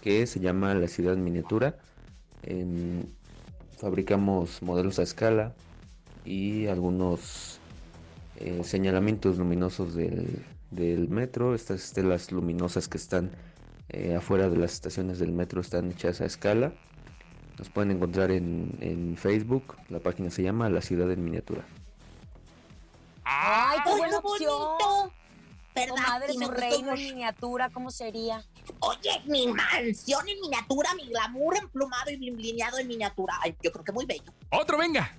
que 0.00 0.26
se 0.26 0.40
llama 0.40 0.74
La 0.74 0.88
Ciudad 0.88 1.16
Miniatura. 1.16 1.76
Fabricamos 3.78 4.62
modelos 4.62 4.98
a 4.98 5.02
escala 5.02 5.54
y 6.24 6.66
algunos 6.66 7.60
eh, 8.36 8.62
señalamientos 8.64 9.38
luminosos 9.38 9.94
del, 9.94 10.44
del 10.70 11.08
metro. 11.08 11.54
Estas 11.54 11.84
estelas 11.84 12.30
luminosas 12.30 12.88
que 12.88 12.98
están 12.98 13.30
eh, 13.88 14.14
afuera 14.16 14.48
de 14.48 14.58
las 14.58 14.72
estaciones 14.74 15.18
del 15.18 15.32
metro 15.32 15.60
están 15.60 15.90
hechas 15.90 16.20
a 16.20 16.26
escala. 16.26 16.72
Nos 17.58 17.68
pueden 17.70 17.90
encontrar 17.90 18.30
en, 18.30 18.76
en 18.80 19.16
Facebook. 19.16 19.76
La 19.88 20.00
página 20.00 20.30
se 20.30 20.42
llama 20.42 20.68
La 20.68 20.82
Ciudad 20.82 21.10
en 21.10 21.24
Miniatura. 21.24 21.64
Ay, 23.24 23.78
qué 23.84 23.90
Ay, 23.90 23.98
buena 23.98 24.20
qué 24.20 24.26
opción. 24.26 25.12
me 26.38 26.46
su 26.46 26.50
reino 26.50 26.94
en 26.94 27.02
miniatura, 27.02 27.70
¿cómo 27.70 27.90
sería? 27.90 28.44
Oye, 28.80 29.20
mi 29.26 29.46
mansión 29.48 30.26
en 30.28 30.40
miniatura, 30.40 30.94
mi 30.94 31.06
glamour 31.08 31.56
emplumado 31.56 32.10
y 32.10 32.30
blineado 32.30 32.78
en 32.78 32.88
miniatura. 32.88 33.34
Ay, 33.42 33.54
yo 33.62 33.70
creo 33.72 33.84
que 33.84 33.92
muy 33.92 34.06
bello. 34.06 34.32
Otro, 34.50 34.78
venga. 34.78 35.12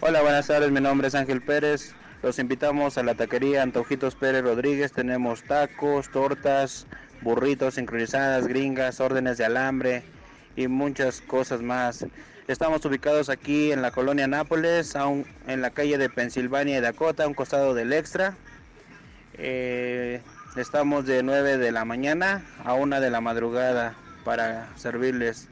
Hola, 0.00 0.20
buenas 0.22 0.46
tardes. 0.46 0.70
Mi 0.70 0.80
nombre 0.80 1.08
es 1.08 1.14
Ángel 1.14 1.42
Pérez. 1.42 1.94
Los 2.22 2.38
invitamos 2.38 2.98
a 2.98 3.02
la 3.02 3.14
taquería 3.14 3.62
Antojitos 3.62 4.14
Pérez 4.14 4.42
Rodríguez. 4.42 4.92
Tenemos 4.92 5.42
tacos, 5.44 6.10
tortas, 6.10 6.86
burritos, 7.22 7.74
sincronizadas, 7.74 8.46
gringas, 8.46 9.00
órdenes 9.00 9.38
de 9.38 9.44
alambre 9.46 10.02
y 10.56 10.68
muchas 10.68 11.20
cosas 11.22 11.62
más. 11.62 12.04
Estamos 12.46 12.84
ubicados 12.84 13.28
aquí 13.30 13.72
en 13.72 13.82
la 13.82 13.90
colonia 13.90 14.26
Nápoles, 14.26 14.96
a 14.96 15.06
un- 15.06 15.26
en 15.46 15.60
la 15.62 15.70
calle 15.70 15.96
de 15.98 16.08
Pensilvania 16.10 16.78
y 16.78 16.80
Dakota, 16.80 17.24
a 17.24 17.28
un 17.28 17.34
costado 17.34 17.74
del 17.74 17.92
Extra. 17.92 18.36
Eh, 19.34 20.20
estamos 20.56 21.06
de 21.06 21.22
9 21.22 21.58
de 21.58 21.72
la 21.72 21.84
mañana 21.84 22.44
a 22.64 22.74
1 22.74 23.00
de 23.00 23.10
la 23.10 23.20
madrugada 23.20 23.94
para 24.24 24.68
servirles. 24.76 25.48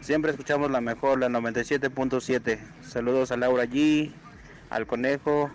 Siempre 0.00 0.30
escuchamos 0.30 0.70
la 0.70 0.80
mejor, 0.80 1.18
la 1.18 1.28
97.7. 1.28 2.58
Saludos 2.82 3.30
a 3.32 3.36
Laura 3.36 3.64
G, 3.64 4.12
al 4.70 4.86
conejo. 4.86 5.50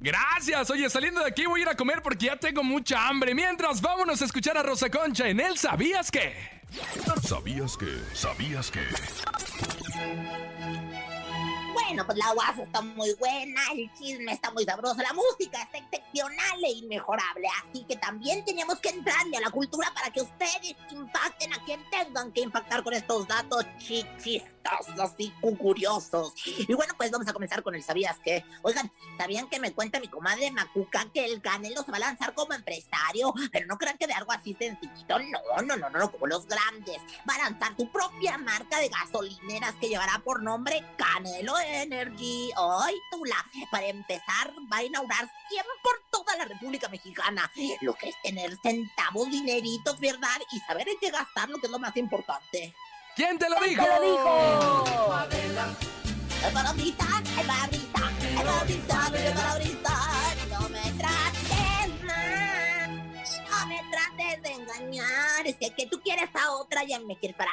Gracias. 0.00 0.70
Oye, 0.70 0.88
saliendo 0.90 1.20
de 1.20 1.28
aquí 1.28 1.46
voy 1.46 1.60
a 1.60 1.62
ir 1.62 1.68
a 1.70 1.76
comer 1.76 2.02
porque 2.02 2.26
ya 2.26 2.36
tengo 2.36 2.62
mucha 2.62 3.08
hambre. 3.08 3.34
Mientras, 3.34 3.80
vámonos 3.80 4.20
a 4.22 4.24
escuchar 4.26 4.56
a 4.58 4.62
Rosa 4.62 4.90
Concha 4.90 5.28
en 5.28 5.40
él. 5.40 5.56
¿Sabías 5.56 6.10
qué? 6.10 6.34
¿Sabías 7.22 7.76
que? 7.76 7.86
¿Sabías 8.12 8.70
que? 8.70 8.80
Bueno, 11.86 12.06
pues 12.06 12.18
la 12.18 12.32
guasa 12.32 12.62
está 12.62 12.80
muy 12.80 13.12
buena, 13.14 13.60
el 13.74 13.92
chisme 13.94 14.32
está 14.32 14.50
muy 14.52 14.64
sabroso, 14.64 14.96
la 15.02 15.12
música 15.12 15.62
está 15.62 15.78
excepcional 15.78 16.64
e 16.64 16.70
inmejorable. 16.72 17.46
Así 17.62 17.84
que 17.84 17.96
también 17.96 18.44
tenemos 18.44 18.78
que 18.80 18.88
entrarle 18.88 19.36
a 19.36 19.40
la 19.40 19.50
cultura 19.50 19.90
para 19.94 20.10
que 20.10 20.22
ustedes 20.22 20.74
impacten 20.90 21.52
a 21.52 21.62
quien 21.64 21.80
tengan 21.90 22.32
que 22.32 22.40
impactar 22.40 22.82
con 22.82 22.94
estos 22.94 23.28
datos 23.28 23.64
chi- 23.78 24.06
chistosos 24.64 25.14
y 25.18 25.30
curiosos. 25.56 26.32
Y 26.66 26.74
bueno, 26.74 26.94
pues 26.96 27.10
vamos 27.10 27.28
a 27.28 27.32
comenzar 27.32 27.62
con 27.62 27.74
el 27.74 27.82
¿Sabías 27.82 28.18
qué? 28.24 28.44
Oigan, 28.62 28.90
¿sabían 29.18 29.48
que 29.48 29.60
me 29.60 29.72
cuenta 29.72 30.00
mi 30.00 30.08
comadre 30.08 30.50
Macuca 30.50 31.06
que 31.12 31.24
el 31.24 31.42
Canelo 31.42 31.82
se 31.82 31.90
va 31.90 31.98
a 31.98 32.00
lanzar 32.00 32.34
como 32.34 32.54
empresario? 32.54 33.32
Pero 33.52 33.66
no 33.66 33.76
crean 33.76 33.98
que 33.98 34.06
de 34.06 34.14
algo 34.14 34.32
así 34.32 34.54
sencillito, 34.54 35.18
no, 35.18 35.62
no, 35.62 35.76
no, 35.76 35.90
no, 35.90 36.10
como 36.10 36.26
los 36.26 36.46
grandes. 36.46 36.98
Va 37.28 37.34
a 37.34 37.50
lanzar 37.50 37.76
su 37.76 37.88
propia 37.88 38.38
marca 38.38 38.78
de 38.78 38.88
gasolineras 38.88 39.74
que 39.80 39.88
llevará 39.88 40.20
por 40.24 40.42
nombre 40.42 40.84
Canelo 40.96 41.58
Energy. 41.58 42.50
¡Ay, 42.56 42.94
tula! 43.10 43.36
Para 43.70 43.86
empezar, 43.86 44.52
va 44.72 44.78
a 44.78 44.84
inaugurar 44.84 45.30
100 45.48 45.64
por 45.82 46.02
toda 46.10 46.36
la 46.36 46.44
República 46.46 46.88
Mexicana. 46.88 47.50
Lo 47.80 47.94
que 47.94 48.08
es 48.08 48.16
tener 48.22 48.56
centavos, 48.62 49.30
dineritos, 49.30 49.98
¿verdad? 50.00 50.40
Y 50.52 50.60
saber 50.60 50.88
en 50.88 50.98
qué 50.98 51.10
gastarlo, 51.10 51.58
que 51.58 51.66
es 51.66 51.72
lo 51.72 51.78
más 51.78 51.96
importante. 51.96 52.74
¿Quién 53.14 53.38
te 53.38 53.48
lo 53.48 53.56
¿Quién 53.56 53.70
dijo? 53.70 53.84
te 53.84 53.88
lo 53.90 54.00
dijo? 54.00 55.14
El 56.46 56.52
el 56.52 57.46
el 59.14 59.38
el. 59.38 59.93
De 64.44 64.52
engañar. 64.52 65.46
Es 65.46 65.56
que, 65.56 65.70
que 65.70 65.86
tú 65.86 66.00
quieres 66.00 66.28
a 66.34 66.52
otra 66.52 66.84
y 66.84 67.04
me 67.04 67.18
quieres 67.18 67.36
para... 67.36 67.50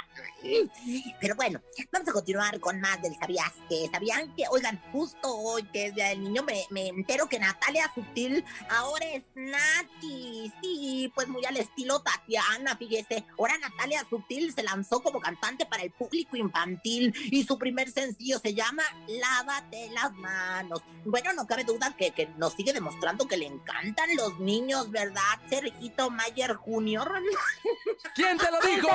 Pero 1.19 1.35
bueno, 1.35 1.61
vamos 1.91 2.09
a 2.09 2.11
continuar 2.11 2.59
con 2.59 2.79
más 2.79 3.01
del 3.01 3.15
¿Sabías 3.15 3.53
que? 3.69 3.87
¿Sabían 3.91 4.33
que? 4.35 4.43
Oigan, 4.49 4.81
justo 4.91 5.35
hoy 5.35 5.63
que 5.63 5.87
es 5.87 5.95
Día 5.95 6.09
del 6.09 6.23
Niño 6.23 6.43
me, 6.43 6.65
me 6.69 6.87
entero 6.87 7.27
que 7.27 7.39
Natalia 7.39 7.91
Sutil 7.93 8.43
ahora 8.69 9.05
es 9.05 9.23
Nati. 9.35 10.51
Sí, 10.61 11.11
pues 11.15 11.27
muy 11.27 11.45
al 11.45 11.57
estilo 11.57 12.01
Tatiana, 12.01 12.75
fíjese. 12.77 13.25
Ahora 13.37 13.57
Natalia 13.57 14.05
Sutil 14.09 14.53
se 14.53 14.63
lanzó 14.63 15.01
como 15.01 15.19
cantante 15.19 15.65
para 15.65 15.83
el 15.83 15.91
público 15.91 16.35
infantil 16.35 17.13
y 17.31 17.43
su 17.43 17.57
primer 17.57 17.91
sencillo 17.91 18.39
se 18.39 18.53
llama 18.53 18.83
Lávate 19.07 19.89
las 19.91 20.11
manos. 20.13 20.81
Bueno, 21.05 21.33
no 21.33 21.47
cabe 21.47 21.63
duda 21.63 21.95
que, 21.97 22.11
que 22.11 22.27
nos 22.37 22.53
sigue 22.53 22.73
demostrando 22.73 23.27
que 23.27 23.37
le 23.37 23.45
encantan 23.45 24.15
los 24.15 24.39
niños, 24.39 24.91
¿verdad? 24.91 25.21
Sergito 25.49 26.09
Mayer 26.09 26.55
Jr. 26.55 26.80
¿Quién 26.83 28.37
te 28.39 28.51
lo 28.51 28.59
dijo? 28.61 28.89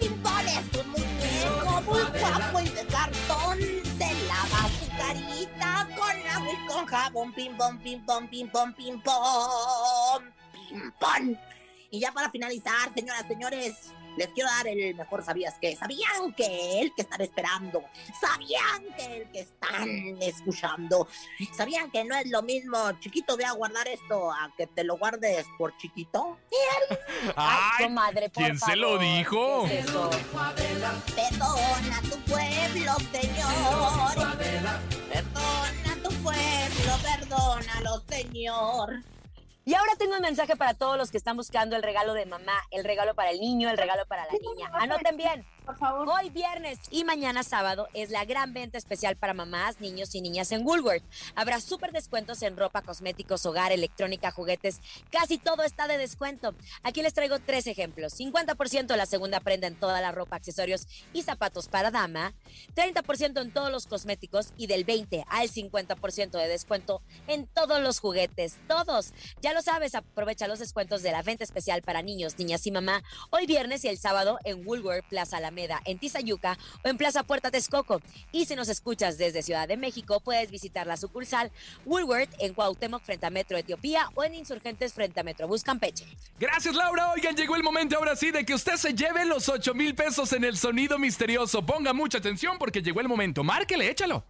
Impones 0.00 0.60
un 0.74 0.90
muñeco 0.90 1.82
muy 1.82 2.18
guapo 2.18 2.60
y 2.60 2.68
de 2.70 2.86
cartón. 2.86 3.58
Se 3.58 4.26
lava 4.26 4.70
su 4.80 4.88
carita 4.96 5.88
con 5.96 6.28
agua 6.34 6.52
y 6.52 6.66
con 6.66 6.86
jabón. 6.86 7.32
Pim 7.34 7.56
pom, 7.58 7.78
pim 7.78 8.06
pom, 8.06 8.28
pim 8.28 8.48
pom, 8.48 8.72
pim 8.72 9.02
pom. 9.02 10.22
Pim 10.52 10.92
pom. 10.98 11.36
Y 11.90 12.00
ya 12.00 12.12
para 12.12 12.30
finalizar, 12.30 12.92
señoras, 12.94 13.26
señores, 13.28 13.92
les 14.18 14.28
quiero 14.28 14.50
dar 14.50 14.66
el 14.66 14.94
mejor 14.94 15.24
sabías 15.24 15.54
que. 15.60 15.76
¿Sabían 15.76 16.32
que 16.36 16.80
el 16.80 16.92
que 16.94 17.02
están 17.02 17.20
esperando? 17.20 17.84
¿Sabían 18.20 18.84
que 18.96 19.16
el 19.16 19.30
que 19.30 19.40
están 19.40 19.88
escuchando? 20.20 21.08
¿Sabían 21.56 21.90
que 21.90 22.04
no 22.04 22.16
es 22.16 22.28
lo 22.28 22.42
mismo, 22.42 22.76
chiquito, 23.00 23.36
ve 23.36 23.44
a 23.44 23.52
guardar 23.52 23.86
esto 23.88 24.30
a 24.32 24.52
que 24.56 24.66
te 24.66 24.84
lo 24.84 24.98
guardes 24.98 25.46
por 25.56 25.76
chiquito? 25.76 26.36
Ay, 27.36 27.86
comadre, 27.86 28.28
por 28.28 28.42
¿quién 28.42 28.58
se 28.58 28.76
lo 28.76 28.98
dijo? 28.98 29.64
¿qué 29.68 29.78
es 29.78 29.86
eso? 29.86 30.10
Perdona 31.14 32.00
tu 32.02 32.18
pueblo, 32.30 32.92
Señor. 33.12 34.14
Perdona 35.08 36.02
tu 36.02 36.10
pueblo, 36.22 36.92
perdónalo, 37.02 38.02
Señor. 38.08 39.02
Y 39.68 39.74
ahora 39.74 39.96
tengo 39.98 40.14
un 40.14 40.22
mensaje 40.22 40.56
para 40.56 40.72
todos 40.72 40.96
los 40.96 41.10
que 41.10 41.18
están 41.18 41.36
buscando 41.36 41.76
el 41.76 41.82
regalo 41.82 42.14
de 42.14 42.24
mamá, 42.24 42.54
el 42.70 42.84
regalo 42.84 43.14
para 43.14 43.32
el 43.32 43.38
niño, 43.38 43.68
el 43.68 43.76
regalo 43.76 44.06
para 44.06 44.24
la 44.24 44.32
niña. 44.32 44.70
Anoten 44.72 45.18
bien. 45.18 45.44
Por 45.66 45.76
favor. 45.76 46.08
Hoy 46.08 46.30
viernes 46.30 46.78
y 46.90 47.04
mañana 47.04 47.42
sábado 47.42 47.88
es 47.92 48.08
la 48.08 48.24
gran 48.24 48.54
venta 48.54 48.78
especial 48.78 49.16
para 49.16 49.34
mamás, 49.34 49.78
niños 49.80 50.14
y 50.14 50.22
niñas 50.22 50.50
en 50.52 50.66
Woolworth. 50.66 51.04
Habrá 51.34 51.60
súper 51.60 51.92
descuentos 51.92 52.40
en 52.40 52.56
ropa, 52.56 52.80
cosméticos, 52.80 53.44
hogar, 53.44 53.70
electrónica, 53.70 54.30
juguetes. 54.30 54.80
Casi 55.10 55.36
todo 55.36 55.64
está 55.64 55.86
de 55.86 55.98
descuento. 55.98 56.54
Aquí 56.82 57.02
les 57.02 57.12
traigo 57.12 57.38
tres 57.38 57.66
ejemplos. 57.66 58.18
50% 58.18 58.96
la 58.96 59.04
segunda 59.04 59.40
prenda 59.40 59.66
en 59.66 59.78
toda 59.78 60.00
la 60.00 60.10
ropa, 60.10 60.36
accesorios 60.36 60.86
y 61.12 61.20
zapatos 61.20 61.68
para 61.68 61.90
dama. 61.90 62.32
30% 62.74 63.42
en 63.42 63.52
todos 63.52 63.70
los 63.70 63.86
cosméticos 63.86 64.54
y 64.56 64.68
del 64.68 64.84
20 64.84 65.26
al 65.28 65.50
50% 65.50 66.30
de 66.30 66.48
descuento 66.48 67.02
en 67.26 67.46
todos 67.46 67.82
los 67.82 68.00
juguetes. 68.00 68.56
Todos. 68.68 69.12
Ya 69.42 69.52
lo 69.52 69.57
sabes, 69.62 69.94
aprovecha 69.94 70.48
los 70.48 70.58
descuentos 70.58 71.02
de 71.02 71.12
la 71.12 71.22
venta 71.22 71.44
especial 71.44 71.82
para 71.82 72.02
niños, 72.02 72.38
niñas 72.38 72.66
y 72.66 72.70
mamá. 72.70 73.02
Hoy 73.30 73.46
viernes 73.46 73.84
y 73.84 73.88
el 73.88 73.98
sábado 73.98 74.38
en 74.44 74.66
Woolworth 74.66 75.04
Plaza 75.08 75.38
Alameda, 75.38 75.80
en 75.84 75.98
Tizayuca 75.98 76.58
o 76.84 76.88
en 76.88 76.96
Plaza 76.96 77.22
Puerta 77.22 77.50
Texcoco. 77.50 78.00
Y 78.32 78.46
si 78.46 78.56
nos 78.56 78.68
escuchas 78.68 79.18
desde 79.18 79.42
Ciudad 79.42 79.68
de 79.68 79.76
México, 79.76 80.20
puedes 80.20 80.50
visitar 80.50 80.86
la 80.86 80.96
sucursal 80.96 81.50
Woolworth 81.84 82.30
en 82.38 82.54
Cuauhtémoc 82.54 83.02
frente 83.02 83.26
a 83.26 83.30
Metro 83.30 83.56
Etiopía 83.56 84.10
o 84.14 84.24
en 84.24 84.34
Insurgentes 84.34 84.92
frente 84.92 85.20
a 85.20 85.22
Metrobús 85.22 85.62
Campeche. 85.62 86.06
Gracias, 86.38 86.74
Laura. 86.74 87.10
Oigan, 87.12 87.36
llegó 87.36 87.56
el 87.56 87.62
momento 87.62 87.96
ahora 87.96 88.16
sí 88.16 88.30
de 88.30 88.44
que 88.44 88.54
usted 88.54 88.76
se 88.76 88.94
lleve 88.94 89.24
los 89.24 89.48
8 89.48 89.74
mil 89.74 89.94
pesos 89.94 90.32
en 90.32 90.44
el 90.44 90.56
sonido 90.56 90.98
misterioso. 90.98 91.64
Ponga 91.64 91.92
mucha 91.92 92.18
atención 92.18 92.58
porque 92.58 92.82
llegó 92.82 93.00
el 93.00 93.08
momento. 93.08 93.44
Márquele, 93.44 93.90
échalo. 93.90 94.24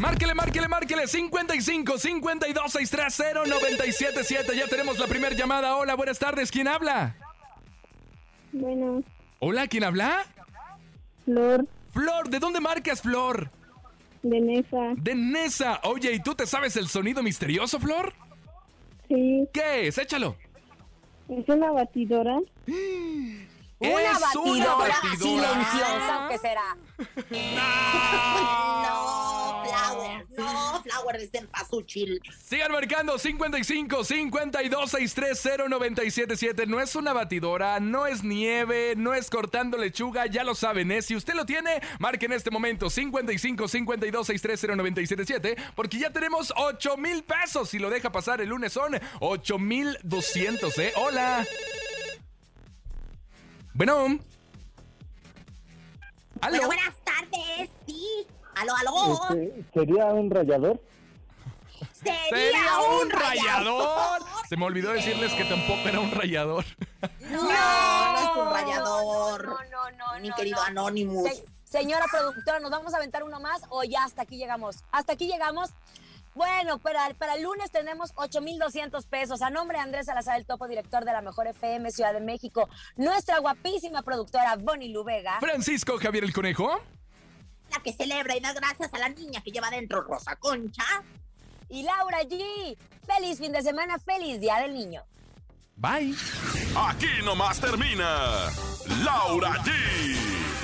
Márquele, 0.00 0.34
márquele, 0.34 0.68
márquele. 0.68 1.06
55 1.06 1.98
52 1.98 2.72
630 2.72 3.46
977. 3.48 4.56
Ya 4.56 4.66
tenemos 4.66 4.98
la 4.98 5.06
primera 5.06 5.34
llamada. 5.34 5.76
Hola, 5.76 5.94
buenas 5.94 6.18
tardes. 6.18 6.50
¿Quién 6.50 6.68
habla? 6.68 7.16
Bueno, 8.52 9.02
Hola, 9.38 9.66
¿quién 9.68 9.84
habla? 9.84 10.24
Flor 11.24 11.66
Flor, 11.92 12.28
¿de 12.30 12.38
dónde 12.38 12.60
marcas, 12.60 13.02
Flor? 13.02 13.50
de 14.22 14.40
Nesa. 14.40 14.94
De 14.96 15.14
Nesa. 15.14 15.80
Oye, 15.84 16.12
¿y 16.12 16.20
tú 16.20 16.34
te 16.34 16.46
sabes 16.46 16.76
el 16.76 16.88
sonido 16.88 17.22
misterioso, 17.22 17.78
Flor? 17.78 18.12
Sí, 19.08 19.46
¿Qué 19.52 19.86
es? 19.86 19.98
Échalo. 19.98 20.36
es 21.28 21.48
una 21.48 21.70
batidora. 21.70 22.38
Una 23.78 23.90
Es 23.90 24.34
una 24.36 24.74
batidora, 24.74 25.00
batidora. 25.02 25.48
silenciosa, 25.52 26.28
¿qué 26.30 26.38
será? 26.38 26.76
No, 28.82 29.64
Flower, 29.64 30.26
no, 30.36 30.82
Flower 30.82 31.16
es 31.16 31.34
en 31.34 31.46
Pasuchil. 31.48 32.20
Sigan 32.42 32.72
marcando 32.72 33.18
55 33.18 34.02
52 34.04 34.90
630 34.90 35.68
977. 35.68 36.66
No 36.66 36.80
es 36.80 36.96
una 36.96 37.12
batidora, 37.12 37.78
no 37.80 38.06
es 38.06 38.24
nieve, 38.24 38.94
no 38.96 39.12
es 39.12 39.28
cortando 39.28 39.76
lechuga, 39.76 40.24
ya 40.26 40.42
lo 40.42 40.54
saben, 40.54 40.90
¿eh? 40.90 41.02
Si 41.02 41.14
usted 41.14 41.34
lo 41.34 41.44
tiene, 41.44 41.82
marque 41.98 42.24
en 42.26 42.32
este 42.32 42.50
momento 42.50 42.88
55 42.88 43.68
52 43.68 44.26
630 44.26 44.76
977 44.76 45.56
porque 45.74 45.98
ya 45.98 46.10
tenemos 46.10 46.52
8 46.56 46.96
mil 46.96 47.24
pesos. 47.24 47.68
Si 47.68 47.78
lo 47.78 47.90
deja 47.90 48.10
pasar 48.10 48.40
el 48.40 48.48
lunes 48.48 48.72
son 48.72 48.98
8 49.20 49.58
mil 49.58 49.98
200, 50.02 50.78
¿eh? 50.78 50.92
Hola. 50.96 51.44
Bueno. 53.76 54.18
¿Aló? 56.40 56.50
Bueno, 56.58 56.66
buenas 56.66 56.94
tardes, 57.04 57.70
sí. 57.86 58.26
Aló, 58.54 58.74
aló. 58.76 59.36
Este, 59.36 59.64
¿Sería 59.74 60.06
un 60.06 60.30
rayador? 60.30 60.80
Sería, 61.92 62.18
Sería 62.30 62.78
un 62.80 63.02
un 63.06 63.10
rayador. 63.10 64.22
Se 64.48 64.56
me 64.56 64.64
olvidó 64.64 64.92
decirles 64.92 65.32
que 65.34 65.44
tampoco 65.44 65.88
era 65.88 66.00
un 66.00 66.10
rayador. 66.10 66.64
No, 67.20 67.42
no, 67.42 68.18
es 68.18 68.36
un 68.36 68.52
rayador. 68.54 69.44
No, 69.46 69.58
no, 69.90 69.90
no. 70.14 70.20
Mi 70.20 70.28
no, 70.28 70.36
querido 70.36 70.56
no. 70.58 70.62
Anonymous. 70.66 71.28
Se- 71.28 71.44
señora 71.64 72.04
productora, 72.10 72.60
¿nos 72.60 72.70
vamos 72.70 72.94
a 72.94 72.98
aventar 72.98 73.24
uno 73.24 73.40
más 73.40 73.60
o 73.70 73.82
ya 73.84 74.04
hasta 74.04 74.22
aquí 74.22 74.36
llegamos? 74.36 74.76
Hasta 74.92 75.12
aquí 75.14 75.26
llegamos. 75.26 75.70
Bueno, 76.36 76.78
para, 76.78 77.14
para 77.14 77.34
el 77.34 77.44
lunes 77.44 77.70
tenemos 77.70 78.12
8,200 78.14 79.06
pesos. 79.06 79.40
A 79.40 79.48
nombre 79.48 79.78
de 79.78 79.84
Andrés 79.84 80.04
Salazar, 80.04 80.38
el 80.38 80.44
topo 80.44 80.68
director 80.68 81.02
de 81.06 81.12
la 81.12 81.22
Mejor 81.22 81.46
FM 81.46 81.90
Ciudad 81.90 82.12
de 82.12 82.20
México, 82.20 82.68
nuestra 82.96 83.38
guapísima 83.38 84.02
productora 84.02 84.54
Bonnie 84.56 84.92
Lubega. 84.92 85.40
Francisco 85.40 85.96
Javier 85.96 86.24
el 86.24 86.34
Conejo. 86.34 86.78
La 87.70 87.82
que 87.82 87.94
celebra 87.94 88.36
y 88.36 88.40
da 88.40 88.52
gracias 88.52 88.92
a 88.92 88.98
la 88.98 89.08
niña 89.08 89.40
que 89.42 89.50
lleva 89.50 89.70
dentro 89.70 90.02
Rosa 90.02 90.36
Concha. 90.36 90.84
Y 91.70 91.84
Laura 91.84 92.20
G. 92.20 92.76
Feliz 93.06 93.38
fin 93.38 93.52
de 93.52 93.62
semana, 93.62 93.98
feliz 93.98 94.38
Día 94.38 94.58
del 94.58 94.74
Niño. 94.74 95.04
Bye. 95.76 96.14
Aquí 96.76 97.24
nomás 97.24 97.58
termina 97.60 98.50
Laura 99.02 99.52
G, 99.64 99.72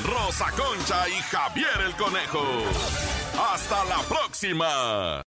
Rosa 0.05 0.51
Concha 0.51 1.09
y 1.09 1.15
Javier 1.23 1.81
el 1.87 1.97
Conejo. 1.97 2.45
Hasta 3.53 3.85
la 3.85 4.03
próxima. 4.03 5.23